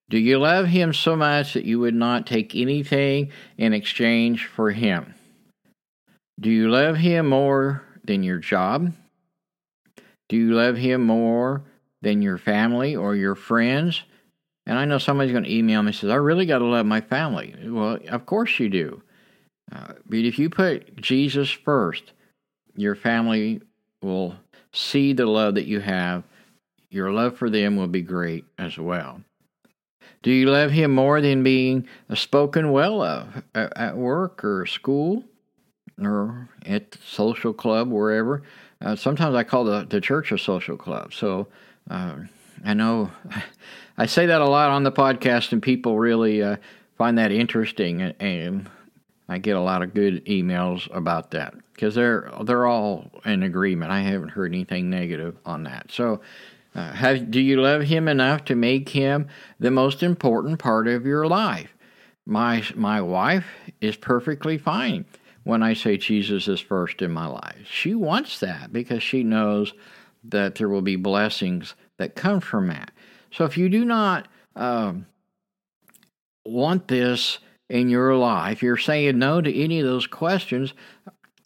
Do 0.10 0.18
you 0.18 0.40
love 0.40 0.68
him 0.68 0.94
so 0.94 1.16
much 1.16 1.54
that 1.54 1.66
you 1.66 1.80
would 1.80 1.96
not 1.96 2.26
take 2.26 2.56
anything 2.56 3.32
in 3.58 3.74
exchange 3.74 4.46
for 4.46 4.72
him? 4.72 5.16
Do 6.40 6.50
you 6.50 6.70
love 6.70 6.96
him 6.96 7.28
more 7.28 7.84
than 8.06 8.24
your 8.24 8.38
job? 8.38 8.94
Do 10.30 10.38
you 10.38 10.54
love 10.54 10.78
him 10.78 11.04
more 11.04 11.64
than 12.02 12.22
your 12.22 12.38
family 12.38 12.96
or 12.96 13.16
your 13.16 13.36
friends? 13.36 14.04
And 14.66 14.78
I 14.78 14.86
know 14.86 14.98
somebody's 14.98 15.32
going 15.32 15.46
to 15.46 15.54
email 15.54 15.82
me 15.82 15.88
and 15.88 15.96
says, 15.96 16.10
I 16.10 16.16
really 16.16 16.46
got 16.46 16.60
to 16.60 16.66
love 16.66 16.86
my 16.86 17.02
family. 17.02 17.56
Well, 17.64 18.00
of 18.10 18.26
course 18.26 18.60
you 18.60 18.70
do. 18.70 19.02
Uh, 19.72 19.94
but 20.06 20.20
if 20.20 20.38
you 20.38 20.50
put 20.50 20.96
Jesus 20.98 21.50
first, 21.50 22.12
your 22.76 22.96
family 22.96 23.62
will 24.02 24.36
see 24.74 25.14
the 25.14 25.26
love 25.26 25.56
that 25.56 25.66
you 25.66 25.80
have. 25.80 26.24
Your 26.90 27.12
love 27.12 27.38
for 27.38 27.50
them 27.50 27.76
will 27.76 27.88
be 27.88 28.02
great 28.02 28.46
as 28.58 28.78
well. 28.78 29.22
Do 30.22 30.32
you 30.32 30.50
love 30.50 30.72
Him 30.72 30.94
more 30.94 31.22
than 31.22 31.44
being 31.44 31.88
spoken 32.14 32.72
well 32.72 33.02
of 33.02 33.44
at 33.56 33.96
work 33.96 34.44
or 34.44 34.66
school 34.66 35.24
or 36.02 36.50
at 36.66 36.98
social 37.06 37.54
club, 37.54 37.90
wherever? 37.90 38.44
Uh, 38.82 38.96
sometimes 38.96 39.36
I 39.36 39.44
call 39.44 39.64
the, 39.64 39.86
the 39.90 40.02
church 40.02 40.32
a 40.32 40.38
social 40.38 40.78
club. 40.78 41.14
So 41.14 41.48
uh, 41.90 42.16
I 42.64 42.74
know 42.74 43.12
I 43.98 44.06
say 44.06 44.28
that 44.28 44.42
a 44.42 44.48
lot 44.48 44.70
on 44.70 44.84
the 44.84 44.92
podcast, 44.92 45.52
and 45.52 45.62
people 45.62 45.98
really 45.98 46.44
uh, 46.44 46.58
find 46.98 47.18
that 47.18 47.32
interesting. 47.32 48.02
And 48.02 48.70
I 49.28 49.40
get 49.40 49.56
a 49.56 49.62
lot 49.62 49.82
of 49.82 49.94
good 49.94 50.24
emails 50.26 50.88
about 50.96 51.32
that 51.32 51.56
because 51.74 51.96
they're 51.96 52.32
they're 52.44 52.68
all 52.68 53.10
in 53.26 53.44
agreement. 53.44 53.92
I 53.92 54.02
haven't 54.02 54.30
heard 54.30 54.54
anything 54.54 54.90
negative 54.90 55.36
on 55.46 55.64
that. 55.64 55.92
So, 55.92 56.22
uh, 56.76 56.92
have, 56.94 57.32
do 57.32 57.40
you 57.40 57.60
love 57.60 57.84
Him 57.84 58.08
enough 58.08 58.46
to 58.46 58.56
make 58.56 58.90
Him 58.90 59.28
the 59.60 59.72
most 59.72 60.04
important 60.04 60.60
part 60.60 60.88
of 60.88 61.06
your 61.06 61.26
life? 61.28 61.74
My 62.28 62.64
my 62.76 63.02
wife 63.02 63.48
is 63.82 63.96
perfectly 63.96 64.60
fine 64.60 65.06
when 65.48 65.64
I 65.64 65.76
say 65.76 65.96
Jesus 65.96 66.50
is 66.50 66.60
first 66.60 67.02
in 67.02 67.10
my 67.10 67.26
life. 67.26 67.66
She 67.66 67.96
wants 67.96 68.42
that 68.42 68.74
because 68.74 69.02
she 69.02 69.24
knows 69.24 69.74
that 70.26 70.56
there 70.56 70.68
will 70.68 70.82
be 70.82 70.98
blessings 70.98 71.74
that 71.98 72.16
come 72.16 72.42
from 72.42 72.68
that. 72.68 72.92
So 73.32 73.46
if 73.46 73.58
you 73.58 73.70
do 73.70 73.86
not 73.86 74.28
um, 74.58 75.06
want 76.46 76.90
this 76.90 77.40
in 77.70 77.88
your 77.88 78.14
life, 78.16 78.62
you're 78.62 78.76
saying 78.76 79.20
no 79.20 79.40
to 79.40 79.64
any 79.64 79.80
of 79.80 79.86
those 79.86 80.06
questions, 80.06 80.74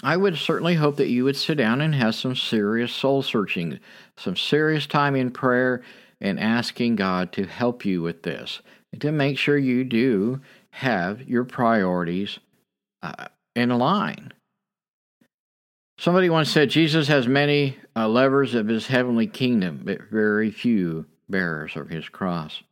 I 0.02 0.18
would 0.18 0.36
certainly 0.36 0.74
hope 0.74 0.96
that 0.98 1.10
you 1.10 1.24
would 1.26 1.36
sit 1.36 1.60
down 1.60 1.80
and 1.80 1.94
have 1.94 2.16
some 2.16 2.36
serious 2.36 2.92
soul 2.92 3.22
searching, 3.22 3.80
some 4.18 4.36
serious 4.36 4.88
time 4.88 5.16
in 5.16 5.30
prayer 5.30 5.84
and 6.20 6.40
asking 6.40 6.96
God 6.96 7.32
to 7.34 7.46
help 7.46 7.86
you 7.86 8.02
with 8.02 8.24
this, 8.24 8.62
and 8.92 9.00
to 9.02 9.12
make 9.12 9.38
sure 9.38 9.60
you 9.60 9.84
do 9.84 10.42
have 10.72 11.22
your 11.30 11.44
priorities 11.44 12.40
uh, 13.04 13.28
in 13.56 13.70
line. 13.70 14.34
Somebody 15.98 16.30
once 16.30 16.50
said 16.50 16.70
Jesus 16.70 17.08
has 17.10 17.28
many 17.28 17.78
uh, 17.96 18.08
lovers 18.08 18.56
of 18.56 18.68
his 18.68 18.88
heavenly 18.88 19.28
kingdom, 19.28 19.82
but 19.84 20.10
very 20.10 20.50
few 20.50 21.06
bearers 21.30 21.76
of 21.76 21.90
his 21.90 22.10
cross. 22.10 22.64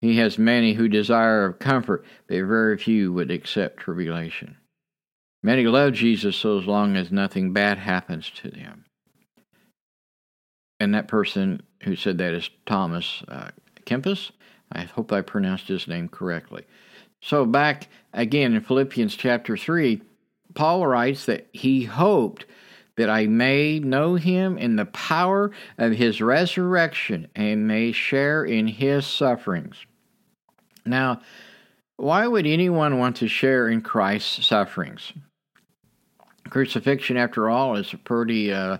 He 0.00 0.16
has 0.18 0.38
many 0.38 0.74
who 0.74 0.88
desire 0.88 1.46
of 1.46 1.58
comfort, 1.58 2.04
but 2.26 2.36
very 2.36 2.76
few 2.76 3.12
would 3.12 3.30
accept 3.30 3.78
tribulation. 3.78 4.56
Many 5.42 5.64
love 5.64 5.92
Jesus 5.92 6.36
so 6.36 6.56
long 6.56 6.96
as 6.96 7.12
nothing 7.12 7.52
bad 7.52 7.78
happens 7.78 8.30
to 8.36 8.50
them. 8.50 8.86
And 10.80 10.94
that 10.94 11.08
person 11.08 11.62
who 11.82 11.96
said 11.96 12.18
that 12.18 12.34
is 12.34 12.50
Thomas 12.66 13.22
uh, 13.28 13.50
Kempis. 13.84 14.30
I 14.72 14.82
hope 14.82 15.12
I 15.12 15.20
pronounced 15.20 15.68
his 15.68 15.86
name 15.86 16.08
correctly. 16.08 16.64
So, 17.24 17.46
back 17.46 17.88
again 18.12 18.52
in 18.52 18.60
Philippians 18.60 19.16
chapter 19.16 19.56
3, 19.56 20.02
Paul 20.52 20.86
writes 20.86 21.24
that 21.24 21.46
he 21.54 21.84
hoped 21.84 22.44
that 22.98 23.08
I 23.08 23.26
may 23.26 23.78
know 23.78 24.16
him 24.16 24.58
in 24.58 24.76
the 24.76 24.84
power 24.84 25.50
of 25.78 25.92
his 25.92 26.20
resurrection 26.20 27.28
and 27.34 27.66
may 27.66 27.92
share 27.92 28.44
in 28.44 28.66
his 28.66 29.06
sufferings. 29.06 29.86
Now, 30.84 31.22
why 31.96 32.26
would 32.26 32.46
anyone 32.46 32.98
want 32.98 33.16
to 33.16 33.26
share 33.26 33.68
in 33.68 33.80
Christ's 33.80 34.46
sufferings? 34.46 35.14
Crucifixion, 36.50 37.16
after 37.16 37.48
all, 37.48 37.76
is 37.76 37.90
a 37.94 37.98
pretty 37.98 38.52
uh, 38.52 38.76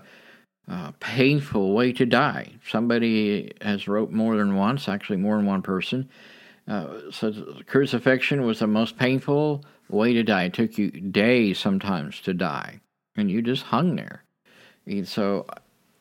uh, 0.69 0.91
painful 0.99 1.73
way 1.73 1.93
to 1.93 2.05
die. 2.05 2.51
Somebody 2.69 3.53
has 3.61 3.87
wrote 3.87 4.11
more 4.11 4.37
than 4.37 4.55
once, 4.55 4.87
actually 4.87 5.17
more 5.17 5.37
than 5.37 5.47
one 5.47 5.63
person, 5.63 6.07
uh, 6.67 7.11
says 7.11 7.41
crucifixion 7.67 8.45
was 8.45 8.59
the 8.59 8.67
most 8.67 8.97
painful 8.97 9.63
way 9.89 10.13
to 10.13 10.23
die. 10.23 10.45
It 10.45 10.53
took 10.53 10.77
you 10.77 10.89
days 10.89 11.59
sometimes 11.59 12.19
to 12.21 12.33
die, 12.33 12.81
and 13.15 13.29
you 13.29 13.41
just 13.41 13.63
hung 13.63 13.95
there. 13.95 14.23
And 14.85 15.07
so 15.07 15.45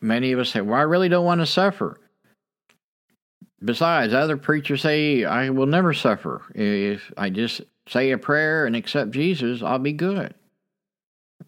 many 0.00 0.32
of 0.32 0.38
us 0.38 0.50
say, 0.50 0.60
"Well, 0.60 0.78
I 0.78 0.82
really 0.82 1.08
don't 1.08 1.24
want 1.24 1.40
to 1.40 1.46
suffer." 1.46 2.00
Besides, 3.62 4.12
other 4.12 4.36
preachers 4.36 4.82
say, 4.82 5.24
"I 5.24 5.50
will 5.50 5.66
never 5.66 5.92
suffer 5.92 6.42
if 6.54 7.12
I 7.16 7.30
just 7.30 7.62
say 7.86 8.10
a 8.10 8.18
prayer 8.18 8.66
and 8.66 8.74
accept 8.76 9.10
Jesus. 9.10 9.62
I'll 9.62 9.78
be 9.78 9.92
good." 9.92 10.34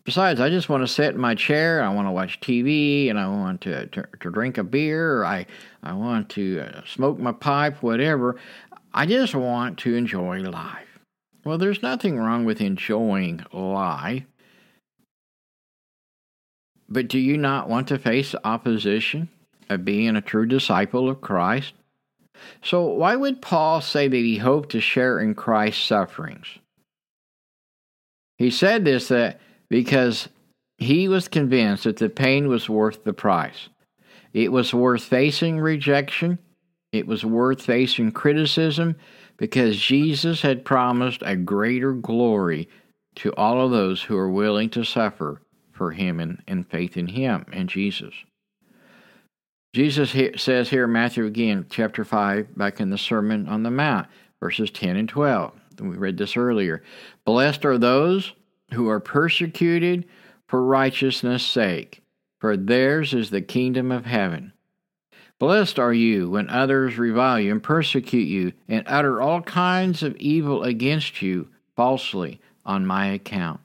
Besides, 0.04 0.40
I 0.40 0.50
just 0.50 0.68
want 0.68 0.84
to 0.84 0.92
sit 0.92 1.14
in 1.14 1.20
my 1.20 1.34
chair. 1.34 1.82
I 1.82 1.92
want 1.92 2.06
to 2.06 2.12
watch 2.12 2.40
TV, 2.40 3.10
and 3.10 3.18
I 3.18 3.26
want 3.26 3.60
to 3.62 3.86
to, 3.86 4.06
to 4.20 4.30
drink 4.30 4.56
a 4.56 4.62
beer. 4.62 5.24
I 5.24 5.46
I 5.82 5.94
want 5.94 6.28
to 6.30 6.60
uh, 6.60 6.82
smoke 6.86 7.18
my 7.18 7.32
pipe, 7.32 7.82
whatever. 7.82 8.36
I 8.96 9.04
just 9.04 9.34
want 9.34 9.78
to 9.80 9.94
enjoy 9.94 10.40
life. 10.40 10.98
Well, 11.44 11.58
there's 11.58 11.82
nothing 11.82 12.18
wrong 12.18 12.46
with 12.46 12.62
enjoying 12.62 13.44
life. 13.52 14.24
But 16.88 17.08
do 17.08 17.18
you 17.18 17.36
not 17.36 17.68
want 17.68 17.88
to 17.88 17.98
face 17.98 18.34
opposition 18.42 19.28
of 19.68 19.84
being 19.84 20.16
a 20.16 20.22
true 20.22 20.46
disciple 20.46 21.10
of 21.10 21.20
Christ? 21.20 21.74
So, 22.62 22.86
why 22.86 23.16
would 23.16 23.42
Paul 23.42 23.82
say 23.82 24.08
that 24.08 24.16
he 24.16 24.38
hoped 24.38 24.70
to 24.70 24.80
share 24.80 25.20
in 25.20 25.34
Christ's 25.34 25.84
sufferings? 25.84 26.46
He 28.38 28.50
said 28.50 28.86
this 28.86 29.08
that 29.08 29.40
because 29.68 30.30
he 30.78 31.06
was 31.06 31.28
convinced 31.28 31.84
that 31.84 31.98
the 31.98 32.08
pain 32.08 32.48
was 32.48 32.66
worth 32.66 33.04
the 33.04 33.12
price. 33.12 33.68
It 34.32 34.52
was 34.52 34.72
worth 34.72 35.04
facing 35.04 35.60
rejection, 35.60 36.38
it 36.96 37.06
was 37.06 37.24
worth 37.24 37.62
facing 37.62 38.12
criticism, 38.12 38.96
because 39.36 39.78
Jesus 39.78 40.42
had 40.42 40.64
promised 40.64 41.22
a 41.24 41.36
greater 41.36 41.92
glory 41.92 42.68
to 43.16 43.32
all 43.34 43.64
of 43.64 43.70
those 43.70 44.02
who 44.02 44.16
are 44.16 44.30
willing 44.30 44.70
to 44.70 44.84
suffer 44.84 45.40
for 45.72 45.92
him 45.92 46.20
and, 46.20 46.42
and 46.46 46.68
faith 46.68 46.96
in 46.96 47.06
him 47.06 47.44
and 47.52 47.68
Jesus. 47.68 48.14
Jesus 49.74 50.14
says 50.40 50.70
here, 50.70 50.84
in 50.84 50.92
Matthew 50.92 51.26
again, 51.26 51.66
chapter 51.68 52.04
5, 52.04 52.56
back 52.56 52.80
in 52.80 52.88
the 52.88 52.96
Sermon 52.96 53.46
on 53.46 53.62
the 53.62 53.70
Mount, 53.70 54.06
verses 54.40 54.70
10 54.70 54.96
and 54.96 55.08
12. 55.08 55.52
We 55.80 55.96
read 55.96 56.16
this 56.16 56.36
earlier. 56.36 56.82
Blessed 57.26 57.66
are 57.66 57.76
those 57.76 58.32
who 58.72 58.88
are 58.88 59.00
persecuted 59.00 60.06
for 60.46 60.62
righteousness' 60.62 61.44
sake, 61.44 62.00
for 62.40 62.56
theirs 62.56 63.12
is 63.12 63.28
the 63.28 63.42
kingdom 63.42 63.92
of 63.92 64.06
heaven. 64.06 64.54
Blessed 65.38 65.78
are 65.78 65.92
you 65.92 66.30
when 66.30 66.48
others 66.48 66.96
revile 66.96 67.38
you 67.38 67.52
and 67.52 67.62
persecute 67.62 68.26
you 68.26 68.52
and 68.68 68.82
utter 68.86 69.20
all 69.20 69.42
kinds 69.42 70.02
of 70.02 70.16
evil 70.16 70.62
against 70.62 71.20
you 71.20 71.48
falsely 71.74 72.40
on 72.64 72.86
my 72.86 73.08
account. 73.08 73.60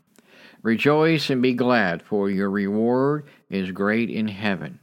Rejoice 0.63 1.29
and 1.29 1.41
be 1.41 1.53
glad, 1.53 2.03
for 2.03 2.29
your 2.29 2.49
reward 2.49 3.25
is 3.49 3.71
great 3.71 4.09
in 4.09 4.27
heaven. 4.27 4.79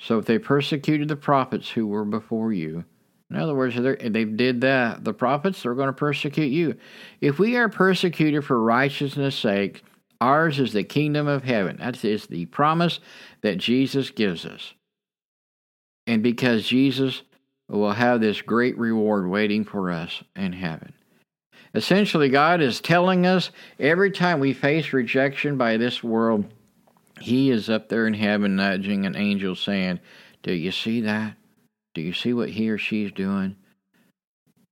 So 0.00 0.18
if 0.18 0.26
they 0.26 0.38
persecuted 0.38 1.08
the 1.08 1.16
prophets 1.16 1.70
who 1.70 1.86
were 1.86 2.04
before 2.04 2.52
you, 2.52 2.84
in 3.28 3.36
other 3.36 3.54
words, 3.54 3.74
they 3.74 4.24
did 4.24 4.60
that, 4.60 5.02
the 5.02 5.12
prophets, 5.12 5.62
they're 5.62 5.74
going 5.74 5.88
to 5.88 5.92
persecute 5.92 6.52
you. 6.52 6.76
If 7.20 7.40
we 7.40 7.56
are 7.56 7.68
persecuted 7.68 8.44
for 8.44 8.62
righteousness' 8.62 9.36
sake, 9.36 9.82
ours 10.20 10.60
is 10.60 10.72
the 10.72 10.84
kingdom 10.84 11.26
of 11.26 11.42
heaven. 11.42 11.78
That 11.78 12.04
is 12.04 12.26
the 12.26 12.46
promise 12.46 13.00
that 13.40 13.58
Jesus 13.58 14.10
gives 14.10 14.46
us. 14.46 14.74
And 16.06 16.22
because 16.22 16.66
Jesus 16.66 17.22
will 17.68 17.92
have 17.92 18.20
this 18.20 18.42
great 18.42 18.78
reward 18.78 19.28
waiting 19.28 19.64
for 19.64 19.90
us 19.90 20.22
in 20.36 20.52
heaven. 20.52 20.92
Essentially, 21.74 22.28
God 22.28 22.60
is 22.60 22.80
telling 22.80 23.26
us 23.26 23.50
every 23.78 24.10
time 24.10 24.40
we 24.40 24.52
face 24.52 24.92
rejection 24.92 25.58
by 25.58 25.76
this 25.76 26.02
world, 26.02 26.46
He 27.20 27.50
is 27.50 27.68
up 27.68 27.88
there 27.88 28.06
in 28.06 28.14
heaven 28.14 28.56
nudging 28.56 29.04
an 29.04 29.16
angel 29.16 29.54
saying, 29.54 30.00
Do 30.42 30.52
you 30.52 30.70
see 30.70 31.00
that? 31.02 31.36
Do 31.96 32.02
you 32.02 32.12
see 32.12 32.34
what 32.34 32.50
he 32.50 32.68
or 32.68 32.76
she 32.76 33.04
is 33.04 33.12
doing? 33.12 33.56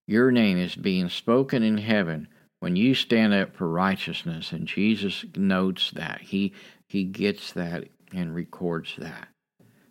Your 0.06 0.30
name 0.30 0.58
is 0.58 0.76
being 0.76 1.08
spoken 1.08 1.62
in 1.62 1.78
heaven 1.78 2.28
when 2.60 2.76
you 2.76 2.94
stand 2.94 3.32
up 3.32 3.56
for 3.56 3.66
righteousness, 3.68 4.52
and 4.52 4.66
Jesus 4.66 5.24
notes 5.34 5.90
that. 5.92 6.20
He 6.20 6.52
he 6.86 7.04
gets 7.04 7.52
that 7.52 7.84
and 8.12 8.34
records 8.34 8.94
that. 8.98 9.28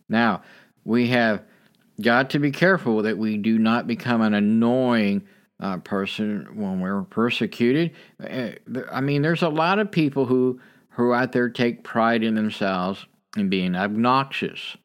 Now, 0.07 0.43
we 0.85 1.07
have 1.07 1.43
got 2.01 2.29
to 2.31 2.39
be 2.39 2.51
careful 2.51 3.01
that 3.03 3.17
we 3.17 3.37
do 3.37 3.57
not 3.59 3.87
become 3.87 4.21
an 4.21 4.33
annoying 4.33 5.23
uh, 5.59 5.77
person 5.77 6.47
when 6.55 6.79
we're 6.79 7.03
persecuted. 7.03 7.91
Uh, 8.21 8.51
I 8.91 9.01
mean, 9.01 9.21
there's 9.21 9.43
a 9.43 9.49
lot 9.49 9.79
of 9.79 9.91
people 9.91 10.25
who 10.25 10.59
who 10.89 11.13
out 11.13 11.31
there 11.31 11.49
take 11.49 11.83
pride 11.83 12.23
in 12.23 12.35
themselves 12.35 13.05
and 13.35 13.49
being 13.49 13.75
obnoxious 13.75 14.77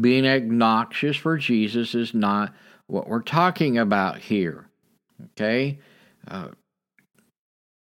being 0.00 0.26
obnoxious 0.26 1.16
for 1.16 1.36
Jesus 1.36 1.94
is 1.94 2.14
not 2.14 2.52
what 2.86 3.08
we're 3.08 3.22
talking 3.22 3.78
about 3.78 4.18
here. 4.18 4.68
Okay? 5.32 5.78
Uh, 6.26 6.48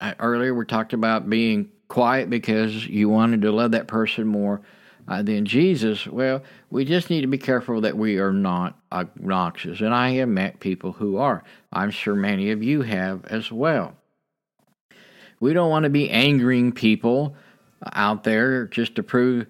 I, 0.00 0.14
earlier 0.18 0.54
we 0.54 0.64
talked 0.64 0.92
about 0.92 1.28
being 1.28 1.70
quiet 1.88 2.30
because 2.30 2.86
you 2.86 3.08
wanted 3.08 3.42
to 3.42 3.52
love 3.52 3.72
that 3.72 3.86
person 3.86 4.26
more 4.26 4.62
uh, 5.08 5.22
than 5.22 5.44
Jesus. 5.44 6.06
Well, 6.06 6.42
we 6.70 6.84
just 6.84 7.10
need 7.10 7.22
to 7.22 7.26
be 7.26 7.38
careful 7.38 7.80
that 7.82 7.96
we 7.96 8.18
are 8.18 8.32
not 8.32 8.78
obnoxious. 8.90 9.80
And 9.80 9.94
I 9.94 10.10
have 10.12 10.28
met 10.28 10.60
people 10.60 10.92
who 10.92 11.16
are. 11.16 11.42
I'm 11.72 11.90
sure 11.90 12.14
many 12.14 12.50
of 12.50 12.62
you 12.62 12.82
have 12.82 13.24
as 13.26 13.50
well. 13.50 13.94
We 15.40 15.52
don't 15.52 15.70
want 15.70 15.84
to 15.84 15.90
be 15.90 16.10
angering 16.10 16.72
people 16.72 17.34
out 17.94 18.22
there 18.22 18.66
just 18.66 18.94
to 18.94 19.02
prove 19.02 19.46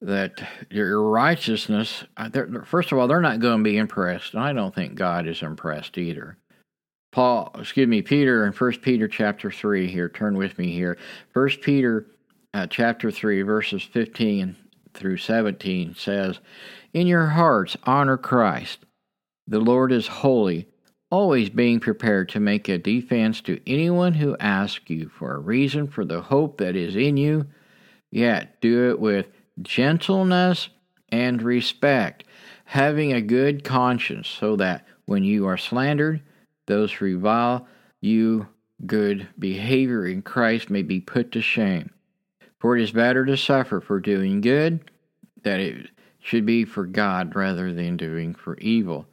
that 0.00 0.42
your 0.70 1.02
righteousness, 1.02 2.04
uh, 2.16 2.30
first 2.64 2.92
of 2.92 2.98
all, 2.98 3.08
they're 3.08 3.20
not 3.20 3.40
going 3.40 3.58
to 3.58 3.64
be 3.64 3.76
impressed. 3.76 4.34
And 4.34 4.42
I 4.42 4.52
don't 4.52 4.74
think 4.74 4.94
God 4.94 5.26
is 5.26 5.42
impressed 5.42 5.98
either. 5.98 6.36
Paul, 7.12 7.54
excuse 7.58 7.86
me, 7.86 8.02
Peter 8.02 8.44
in 8.44 8.52
First 8.52 8.82
Peter 8.82 9.06
chapter 9.06 9.50
3 9.50 9.86
here, 9.86 10.08
turn 10.08 10.36
with 10.36 10.58
me 10.58 10.72
here. 10.72 10.98
First 11.32 11.60
Peter 11.60 12.06
uh, 12.52 12.66
chapter 12.66 13.10
3, 13.10 13.42
verses 13.42 13.82
15 13.82 14.56
through 14.94 15.18
17 15.18 15.94
says, 15.96 16.40
In 16.92 17.06
your 17.06 17.26
hearts 17.26 17.76
honor 17.84 18.16
Christ. 18.16 18.78
The 19.46 19.60
Lord 19.60 19.92
is 19.92 20.06
holy, 20.06 20.68
always 21.10 21.50
being 21.50 21.80
prepared 21.80 22.28
to 22.30 22.40
make 22.40 22.68
a 22.68 22.78
defense 22.78 23.40
to 23.42 23.60
anyone 23.66 24.14
who 24.14 24.36
asks 24.38 24.88
you 24.88 25.08
for 25.08 25.34
a 25.34 25.38
reason 25.38 25.86
for 25.86 26.04
the 26.04 26.22
hope 26.22 26.58
that 26.58 26.76
is 26.76 26.96
in 26.96 27.16
you, 27.16 27.46
yet 28.10 28.60
do 28.60 28.90
it 28.90 28.98
with 28.98 29.26
gentleness, 29.60 30.70
and 31.10 31.42
respect, 31.42 32.24
having 32.64 33.12
a 33.12 33.20
good 33.20 33.62
conscience, 33.62 34.26
so 34.28 34.56
that 34.56 34.86
when 35.04 35.22
you 35.22 35.46
are 35.46 35.56
slandered, 35.56 36.20
those 36.66 36.92
who 36.92 37.04
revile 37.04 37.68
you 38.00 38.48
good 38.86 39.28
behavior 39.38 40.06
in 40.06 40.22
Christ 40.22 40.70
may 40.70 40.82
be 40.82 41.00
put 41.00 41.30
to 41.32 41.40
shame. 41.40 41.90
For 42.64 42.78
it 42.78 42.82
is 42.82 42.92
better 42.92 43.26
to 43.26 43.36
suffer 43.36 43.78
for 43.78 44.00
doing 44.00 44.40
good, 44.40 44.90
that 45.42 45.60
it 45.60 45.90
should 46.20 46.46
be 46.46 46.64
for 46.64 46.86
God 46.86 47.36
rather 47.36 47.74
than 47.74 47.98
doing 47.98 48.34
for 48.34 48.56
evil. 48.56 49.04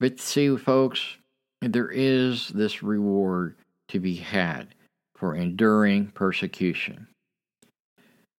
But 0.00 0.18
see, 0.18 0.56
folks, 0.56 1.18
there 1.60 1.90
is 1.90 2.48
this 2.48 2.82
reward 2.82 3.56
to 3.88 4.00
be 4.00 4.14
had 4.14 4.68
for 5.14 5.34
enduring 5.34 6.06
persecution. 6.06 7.06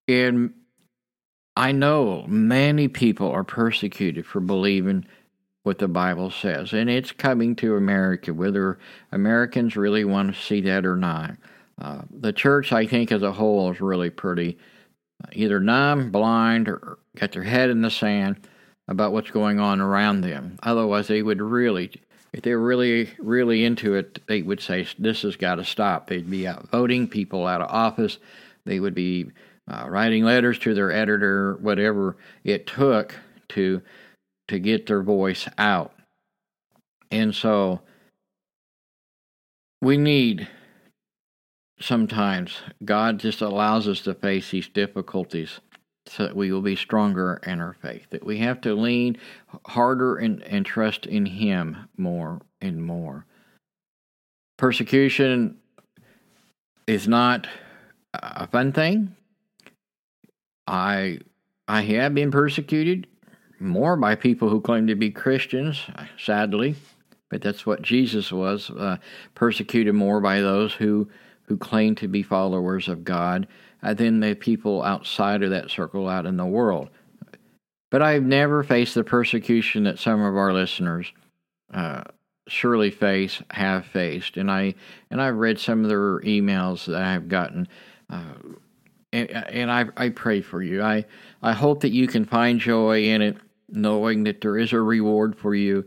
And 0.07 0.55
I 1.55 1.71
know 1.71 2.25
many 2.27 2.87
people 2.87 3.29
are 3.29 3.43
persecuted 3.43 4.25
for 4.25 4.39
believing 4.39 5.05
what 5.61 5.77
the 5.77 5.87
Bible 5.87 6.31
says, 6.31 6.73
and 6.73 6.89
it's 6.89 7.11
coming 7.11 7.55
to 7.57 7.75
America, 7.75 8.33
whether 8.33 8.79
Americans 9.11 9.77
really 9.77 10.03
want 10.03 10.33
to 10.33 10.41
see 10.41 10.61
that 10.61 10.83
or 10.83 10.95
not. 10.95 11.35
Uh, 11.79 12.01
the 12.09 12.33
church, 12.33 12.73
I 12.73 12.85
think, 12.87 13.11
as 13.11 13.21
a 13.21 13.31
whole, 13.31 13.71
is 13.71 13.81
really 13.81 14.09
pretty 14.09 14.57
either 15.33 15.59
numb, 15.59 16.11
blind, 16.11 16.67
or 16.67 16.99
got 17.15 17.31
their 17.31 17.43
head 17.43 17.69
in 17.69 17.81
the 17.81 17.91
sand 17.91 18.47
about 18.87 19.11
what's 19.11 19.31
going 19.31 19.59
on 19.59 19.81
around 19.81 20.21
them. 20.21 20.57
Otherwise, 20.63 21.07
they 21.07 21.21
would 21.21 21.41
really, 21.41 21.91
if 22.33 22.41
they 22.41 22.55
were 22.55 22.65
really, 22.65 23.09
really 23.19 23.65
into 23.65 23.95
it, 23.95 24.19
they 24.27 24.41
would 24.41 24.61
say, 24.61 24.87
This 24.97 25.21
has 25.21 25.35
got 25.35 25.55
to 25.55 25.65
stop. 25.65 26.07
They'd 26.07 26.29
be 26.29 26.47
out 26.47 26.69
voting 26.69 27.07
people 27.07 27.45
out 27.45 27.61
of 27.61 27.69
office. 27.69 28.17
They 28.65 28.79
would 28.79 28.95
be 28.95 29.31
uh, 29.69 29.85
writing 29.87 30.23
letters 30.23 30.57
to 30.59 30.73
their 30.73 30.91
editor, 30.91 31.57
whatever 31.61 32.17
it 32.43 32.67
took 32.67 33.15
to 33.49 33.81
to 34.47 34.59
get 34.59 34.85
their 34.87 35.03
voice 35.03 35.47
out. 35.57 35.93
And 37.11 37.35
so 37.35 37.81
we 39.81 39.97
need 39.97 40.47
sometimes 41.79 42.57
God 42.83 43.19
just 43.19 43.41
allows 43.41 43.87
us 43.87 44.01
to 44.01 44.13
face 44.13 44.51
these 44.51 44.67
difficulties 44.67 45.59
so 46.07 46.23
that 46.23 46.35
we 46.35 46.51
will 46.51 46.61
be 46.61 46.75
stronger 46.75 47.39
in 47.45 47.59
our 47.59 47.73
faith. 47.73 48.07
That 48.09 48.25
we 48.25 48.39
have 48.39 48.61
to 48.61 48.73
lean 48.73 49.17
harder 49.65 50.17
and, 50.17 50.41
and 50.43 50.65
trust 50.65 51.05
in 51.05 51.25
Him 51.25 51.89
more 51.97 52.41
and 52.61 52.83
more. 52.83 53.25
Persecution 54.57 55.57
is 56.87 57.07
not 57.07 57.47
a 58.13 58.47
fun 58.47 58.71
thing. 58.71 59.15
I 60.65 61.19
I 61.67 61.81
have 61.81 62.15
been 62.15 62.31
persecuted 62.31 63.07
more 63.59 63.97
by 63.97 64.15
people 64.15 64.49
who 64.49 64.61
claim 64.61 64.87
to 64.87 64.95
be 64.95 65.11
Christians, 65.11 65.81
sadly, 66.17 66.75
but 67.29 67.41
that's 67.41 67.65
what 67.65 67.81
Jesus 67.81 68.31
was 68.31 68.69
uh, 68.69 68.97
persecuted 69.35 69.93
more 69.93 70.21
by 70.21 70.39
those 70.39 70.73
who 70.73 71.09
who 71.47 71.57
claim 71.57 71.95
to 71.95 72.07
be 72.07 72.23
followers 72.23 72.87
of 72.87 73.03
God 73.03 73.47
uh, 73.83 73.93
than 73.93 74.19
the 74.19 74.35
people 74.35 74.83
outside 74.83 75.43
of 75.43 75.49
that 75.51 75.71
circle 75.71 76.07
out 76.07 76.25
in 76.25 76.37
the 76.37 76.45
world. 76.45 76.89
But 77.89 78.01
I've 78.01 78.23
never 78.23 78.63
faced 78.63 78.95
the 78.95 79.03
persecution 79.03 79.83
that 79.83 79.99
some 79.99 80.21
of 80.21 80.35
our 80.35 80.53
listeners 80.53 81.11
uh, 81.73 82.03
surely 82.47 82.91
face, 82.91 83.41
have 83.51 83.85
faced, 83.85 84.37
and 84.37 84.51
I 84.51 84.75
and 85.09 85.21
I've 85.21 85.35
read 85.35 85.59
some 85.59 85.83
of 85.83 85.89
their 85.89 86.19
emails 86.21 86.85
that 86.85 87.01
I've 87.01 87.27
gotten. 87.27 87.67
Uh, 88.09 88.33
and, 89.13 89.29
and 89.29 89.71
I, 89.71 89.85
I 89.95 90.09
pray 90.09 90.41
for 90.41 90.61
you. 90.61 90.83
I, 90.83 91.05
I 91.41 91.53
hope 91.53 91.81
that 91.81 91.91
you 91.91 92.07
can 92.07 92.25
find 92.25 92.59
joy 92.59 93.03
in 93.05 93.21
it, 93.21 93.37
knowing 93.69 94.23
that 94.25 94.41
there 94.41 94.57
is 94.57 94.73
a 94.73 94.81
reward 94.81 95.37
for 95.37 95.55
you. 95.55 95.85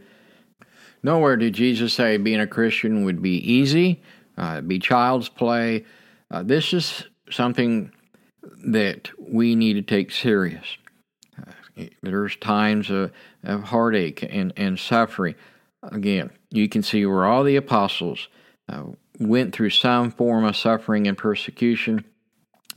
Nowhere 1.02 1.36
did 1.36 1.54
Jesus 1.54 1.94
say 1.94 2.16
being 2.16 2.40
a 2.40 2.46
Christian 2.46 3.04
would 3.04 3.22
be 3.22 3.36
easy, 3.36 4.02
uh, 4.40 4.60
be 4.62 4.78
child's 4.78 5.28
play. 5.28 5.84
Uh, 6.30 6.42
this 6.42 6.72
is 6.72 7.04
something 7.30 7.92
that 8.66 9.10
we 9.18 9.54
need 9.54 9.74
to 9.74 9.82
take 9.82 10.10
serious. 10.10 10.78
Uh, 11.38 11.84
there's 12.02 12.36
times 12.36 12.90
of, 12.90 13.12
of 13.44 13.64
heartache 13.64 14.26
and, 14.28 14.52
and 14.56 14.78
suffering. 14.78 15.34
Again, 15.82 16.30
you 16.50 16.68
can 16.68 16.82
see 16.82 17.04
where 17.04 17.26
all 17.26 17.44
the 17.44 17.56
apostles 17.56 18.28
uh, 18.68 18.84
went 19.18 19.54
through 19.54 19.70
some 19.70 20.10
form 20.10 20.44
of 20.44 20.56
suffering 20.56 21.06
and 21.06 21.18
persecution. 21.18 22.04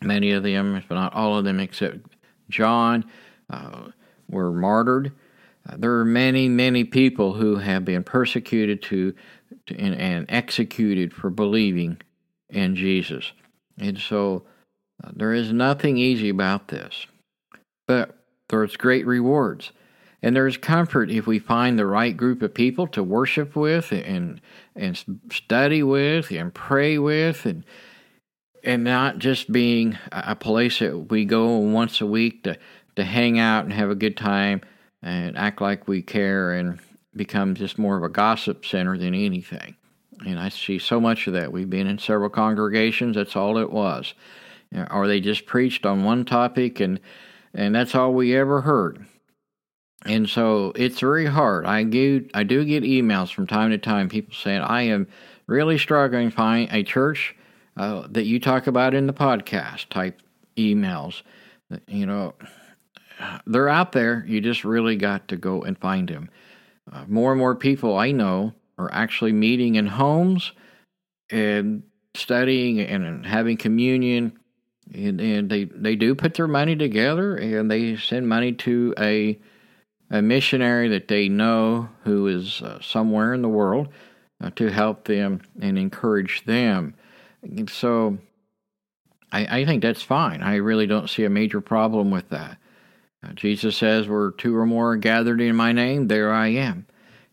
Many 0.02 0.32
of 0.32 0.44
them, 0.44 0.76
if 0.76 0.90
not 0.90 1.14
all 1.14 1.38
of 1.38 1.46
them, 1.46 1.62
except 1.62 1.98
John, 2.50 3.06
uh, 3.50 3.92
were 4.30 4.52
martyred. 4.52 5.14
Uh, 5.68 5.76
there 5.78 5.94
are 5.94 6.06
many, 6.06 6.50
many 6.50 6.84
people 6.84 7.34
who 7.34 7.56
have 7.56 7.86
been 7.86 8.04
persecuted 8.04 8.82
to, 8.82 9.12
to 9.12 9.18
and, 9.70 9.96
and, 9.96 10.26
executed 10.30 11.14
for 11.14 11.30
believing 11.30 11.98
in 12.50 12.76
Jesus. 12.76 13.32
And 13.78 13.98
so 13.98 14.44
uh, 15.04 15.12
there 15.16 15.34
is 15.34 15.52
nothing 15.52 15.98
easy 15.98 16.30
about 16.30 16.68
this. 16.68 17.08
But 17.88 18.18
there's 18.50 18.76
great 18.78 19.06
rewards. 19.06 19.72
And 20.22 20.36
there's 20.36 20.58
comfort 20.58 21.12
if 21.12 21.28
we 21.28 21.40
find 21.40 21.78
the 21.78 21.86
right 21.86 22.16
group 22.16 22.42
of 22.42 22.54
people 22.54 22.88
to 22.88 23.04
worship 23.04 23.56
with 23.58 23.92
and 23.92 24.40
and 24.74 25.04
study 25.32 25.84
with 25.84 26.32
and 26.32 26.54
pray 26.54 26.98
with 26.98 27.46
and 27.46 27.66
and 28.64 28.86
not 28.86 29.18
just 29.20 29.52
being 29.52 29.98
a 30.14 30.36
place 30.36 30.80
that 30.80 31.12
we 31.12 31.26
go 31.26 31.58
once 31.58 32.00
a 32.00 32.06
week 32.06 32.44
to, 32.44 32.58
to 32.96 33.04
hang 33.04 33.38
out 33.38 33.66
and 33.66 33.74
have 33.74 33.90
a 33.90 33.96
good 33.96 34.16
time 34.16 34.62
and 35.02 35.38
act 35.38 35.62
like 35.62 35.88
we 35.90 36.02
care 36.02 36.54
and 36.54 36.80
become 37.16 37.56
just 37.56 37.78
more 37.78 37.98
of 37.98 38.04
a 38.04 38.10
gossip 38.10 38.66
center 38.66 38.98
than 38.98 39.14
anything. 39.14 39.76
And 40.26 40.40
I 40.40 40.50
see 40.50 40.80
so 40.80 41.00
much 41.00 41.28
of 41.28 41.34
that. 41.34 41.52
We've 41.52 41.70
been 41.70 41.88
in 41.88 41.98
several 41.98 42.30
congregations, 42.30 43.16
that's 43.16 43.36
all 43.36 43.58
it 43.58 43.72
was. 43.72 44.14
Or 44.92 45.08
they 45.08 45.20
just 45.20 45.46
preached 45.46 45.86
on 45.86 46.04
one 46.04 46.26
topic 46.26 46.80
and 46.80 47.00
and 47.54 47.76
that's 47.76 47.94
all 47.94 48.14
we 48.14 48.36
ever 48.36 48.62
heard. 48.62 49.06
And 50.06 50.28
so 50.28 50.74
it's 50.76 51.00
very 51.00 51.26
hard. 51.26 51.66
I 51.66 51.84
do 51.84 52.28
I 52.34 52.44
do 52.44 52.66
get 52.66 52.84
emails 52.84 53.32
from 53.32 53.48
time 53.48 53.72
to 53.72 53.78
time, 53.78 54.10
people 54.10 54.34
saying 54.34 54.62
I 54.62 54.84
am 54.84 55.08
really 55.48 55.78
struggling 55.78 56.30
to 56.30 56.36
find 56.36 56.70
a 56.72 56.84
church 56.84 57.36
uh, 57.78 58.08
that 58.10 58.26
you 58.26 58.40
talk 58.40 58.68
about 58.68 58.94
in 58.94 59.08
the 59.08 59.14
podcast 59.14 59.90
type 59.90 60.22
emails. 60.58 61.22
You 61.88 62.06
know, 62.06 62.34
they're 63.46 63.70
out 63.70 63.92
there. 63.92 64.26
You 64.28 64.42
just 64.42 64.64
really 64.64 64.96
got 64.96 65.28
to 65.30 65.38
go 65.38 65.62
and 65.64 65.78
find 65.78 66.08
them. 66.08 66.30
Uh, 66.92 67.06
more 67.08 67.32
and 67.32 67.40
more 67.40 67.56
people 67.56 67.98
I 67.98 68.12
know 68.12 68.54
are 68.78 68.92
actually 68.92 69.32
meeting 69.32 69.76
in 69.76 69.88
homes 69.88 70.52
and 71.30 71.84
studying 72.16 72.80
and 72.82 73.26
having 73.26 73.58
communion. 73.58 74.38
And, 74.94 75.20
and 75.22 75.50
they, 75.50 75.64
they 75.66 75.96
do 75.96 76.14
put 76.14 76.34
their 76.34 76.48
money 76.48 76.76
together 76.76 77.36
and 77.36 77.72
they 77.72 77.96
send 77.96 78.28
money 78.28 78.52
to 78.52 78.94
a, 79.00 79.40
a 80.12 80.22
missionary 80.22 80.90
that 80.90 81.08
they 81.08 81.30
know 81.30 81.90
who 82.04 82.28
is 82.28 82.62
uh, 82.62 82.80
somewhere 82.82 83.34
in 83.34 83.42
the 83.42 83.50
world 83.50 83.88
uh, 84.42 84.50
to 84.58 84.70
help 84.70 85.06
them 85.06 85.42
and 85.62 85.78
encourage 85.78 86.44
them 86.46 86.96
so 87.68 88.18
I, 89.32 89.60
I 89.60 89.66
think 89.66 89.82
that's 89.82 90.04
fine. 90.04 90.42
I 90.42 90.56
really 90.56 90.88
don't 90.88 91.10
see 91.10 91.26
a 91.26 91.30
major 91.30 91.62
problem 91.62 92.12
with 92.12 92.30
that. 92.30 92.58
Uh, 93.24 93.34
Jesus 93.34 93.78
says, 93.78 94.08
Where 94.08 94.32
two 94.32 94.56
or 94.56 94.66
more 94.66 94.94
are 94.94 94.98
gathered 94.98 95.42
in 95.42 95.56
my 95.56 95.72
name, 95.72 96.08
there 96.08 96.32
I 96.32 96.48
am. 96.48 96.86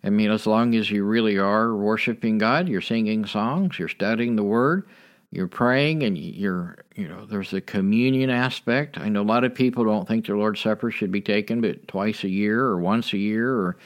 I 0.03 0.11
mean, 0.11 0.31
as 0.31 0.47
long 0.47 0.75
as 0.75 0.91
you 0.91 1.05
really 1.05 1.39
are 1.39 1.75
worshiping 1.75 2.39
God, 2.39 2.69
you're 2.69 2.81
singing 2.81 3.27
songs, 3.27 3.79
you're 3.79 3.89
studying 3.89 4.37
the 4.37 4.45
Word, 4.45 4.89
you're 5.31 5.49
praying, 5.49 6.03
and 6.03 6.17
you're, 6.17 6.77
you 6.97 7.07
know, 7.07 7.27
there's 7.27 7.53
a 7.53 7.61
communion 7.61 8.31
aspect. 8.31 8.99
I 8.99 9.09
know 9.09 9.21
a 9.21 9.23
lot 9.23 9.45
of 9.45 9.55
people 9.55 9.85
don't 9.85 10.09
think 10.09 10.27
the 10.27 10.35
Lord's 10.35 10.61
Supper 10.61 10.91
should 10.91 11.13
be 11.13 11.21
taken 11.21 11.61
but 11.61 11.87
twice 11.87 12.25
a 12.25 12.29
year 12.29 12.61
or 12.65 12.79
once 12.79 13.13
a 13.13 13.19
year 13.19 13.53
or 13.53 13.77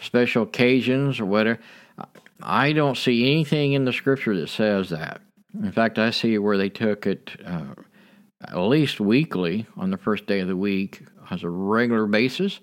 special 0.00 0.44
occasions 0.44 1.18
or 1.18 1.26
whatever. 1.26 1.58
I 2.42 2.72
don't 2.72 2.96
see 2.96 3.30
anything 3.30 3.72
in 3.72 3.84
the 3.84 3.92
Scripture 3.92 4.36
that 4.36 4.48
says 4.48 4.90
that. 4.90 5.20
In 5.54 5.72
fact, 5.72 5.98
I 5.98 6.10
see 6.10 6.38
where 6.38 6.56
they 6.56 6.68
took 6.68 7.06
it 7.06 7.30
uh, 7.44 7.74
at 8.42 8.56
least 8.56 9.00
weekly 9.00 9.66
on 9.76 9.90
the 9.90 9.98
first 9.98 10.26
day 10.26 10.40
of 10.40 10.48
the 10.48 10.56
week 10.56 11.02
as 11.30 11.42
a 11.42 11.48
regular 11.48 12.06
basis, 12.06 12.60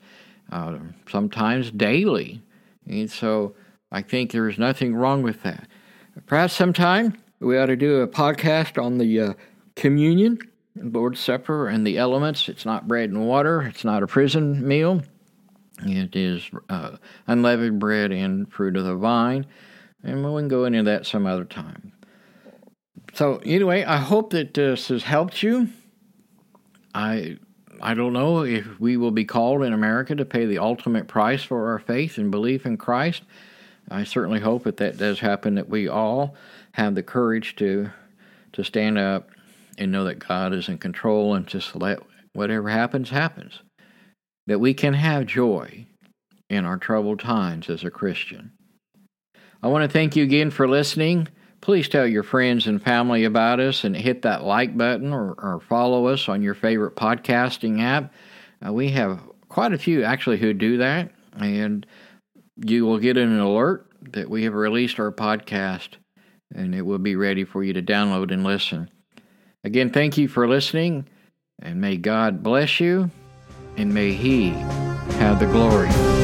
uh, 0.51 0.77
sometimes 1.09 1.71
daily. 1.71 2.41
And 2.85 3.09
so 3.09 3.55
I 3.91 4.01
think 4.01 4.31
there's 4.31 4.57
nothing 4.57 4.95
wrong 4.95 5.23
with 5.23 5.43
that. 5.43 5.67
Perhaps 6.25 6.53
sometime 6.53 7.17
we 7.39 7.57
ought 7.57 7.67
to 7.67 7.75
do 7.75 8.01
a 8.01 8.07
podcast 8.07 8.81
on 8.81 8.97
the 8.97 9.19
uh, 9.19 9.33
communion, 9.75 10.39
Lord's 10.75 11.19
Supper, 11.19 11.67
and 11.67 11.85
the 11.85 11.97
elements. 11.97 12.49
It's 12.49 12.65
not 12.65 12.87
bread 12.87 13.09
and 13.09 13.27
water, 13.27 13.61
it's 13.61 13.83
not 13.83 14.03
a 14.03 14.07
prison 14.07 14.67
meal. 14.67 15.01
It 15.83 16.15
is 16.15 16.49
uh, 16.69 16.97
unleavened 17.27 17.79
bread 17.79 18.11
and 18.11 18.51
fruit 18.51 18.75
of 18.75 18.85
the 18.85 18.95
vine. 18.95 19.45
And 20.03 20.23
we 20.23 20.41
can 20.41 20.47
go 20.47 20.65
into 20.65 20.83
that 20.83 21.05
some 21.05 21.27
other 21.27 21.45
time. 21.45 21.91
So 23.13 23.37
anyway, 23.45 23.83
I 23.83 23.97
hope 23.97 24.31
that 24.31 24.53
this 24.53 24.87
has 24.87 25.03
helped 25.03 25.43
you. 25.43 25.69
I 26.93 27.37
I 27.81 27.93
don't 27.93 28.13
know 28.13 28.43
if 28.43 28.79
we 28.79 28.97
will 28.97 29.11
be 29.11 29.25
called 29.25 29.63
in 29.63 29.73
America 29.73 30.15
to 30.15 30.25
pay 30.25 30.45
the 30.45 30.57
ultimate 30.57 31.07
price 31.07 31.43
for 31.43 31.71
our 31.71 31.79
faith 31.79 32.17
and 32.17 32.31
belief 32.31 32.65
in 32.65 32.77
Christ. 32.77 33.23
I 33.89 34.03
certainly 34.03 34.39
hope 34.39 34.63
that 34.63 34.77
that 34.77 34.97
does 34.97 35.19
happen. 35.19 35.55
That 35.55 35.69
we 35.69 35.87
all 35.87 36.35
have 36.73 36.95
the 36.95 37.03
courage 37.03 37.55
to 37.57 37.91
to 38.53 38.63
stand 38.63 38.97
up 38.97 39.29
and 39.77 39.91
know 39.91 40.03
that 40.05 40.19
God 40.19 40.53
is 40.53 40.67
in 40.67 40.77
control 40.77 41.35
and 41.35 41.45
just 41.45 41.75
let 41.75 41.99
whatever 42.33 42.69
happens 42.69 43.09
happens. 43.09 43.61
That 44.47 44.59
we 44.59 44.73
can 44.73 44.93
have 44.93 45.25
joy 45.25 45.85
in 46.49 46.65
our 46.65 46.77
troubled 46.77 47.19
times 47.19 47.69
as 47.69 47.83
a 47.83 47.91
Christian. 47.91 48.51
I 49.61 49.67
want 49.67 49.83
to 49.83 49.89
thank 49.89 50.15
you 50.15 50.23
again 50.23 50.51
for 50.51 50.67
listening. 50.67 51.27
Please 51.61 51.89
tell 51.89 52.07
your 52.07 52.23
friends 52.23 52.67
and 52.67 52.81
family 52.81 53.23
about 53.23 53.59
us 53.59 53.83
and 53.83 53.95
hit 53.95 54.21
that 54.21 54.43
like 54.43 54.77
button 54.77 55.11
or, 55.11 55.33
or 55.37 55.59
follow 55.59 56.07
us 56.07 56.29
on 56.29 56.41
your 56.41 56.53
favorite 56.53 56.95
podcasting 56.95 57.81
app. 57.81 58.13
Uh, 58.65 58.71
we 58.71 58.89
have 58.89 59.19
quite 59.49 59.73
a 59.73 59.77
few 59.77 60.03
actually 60.03 60.37
who 60.37 60.53
do 60.53 60.77
that, 60.77 61.11
and 61.37 61.85
you 62.65 62.85
will 62.85 62.99
get 62.99 63.17
an 63.17 63.39
alert 63.39 63.89
that 64.11 64.29
we 64.29 64.43
have 64.43 64.53
released 64.53 64.99
our 64.99 65.11
podcast 65.11 65.97
and 66.53 66.73
it 66.73 66.81
will 66.81 66.99
be 66.99 67.15
ready 67.15 67.43
for 67.43 67.63
you 67.63 67.73
to 67.73 67.81
download 67.81 68.31
and 68.31 68.43
listen. 68.43 68.89
Again, 69.63 69.91
thank 69.91 70.17
you 70.17 70.27
for 70.27 70.47
listening, 70.47 71.07
and 71.61 71.81
may 71.81 71.97
God 71.97 72.43
bless 72.43 72.79
you, 72.79 73.11
and 73.75 73.93
may 73.93 74.13
He 74.13 74.49
have 75.19 75.39
the 75.39 75.47
glory. 75.47 76.16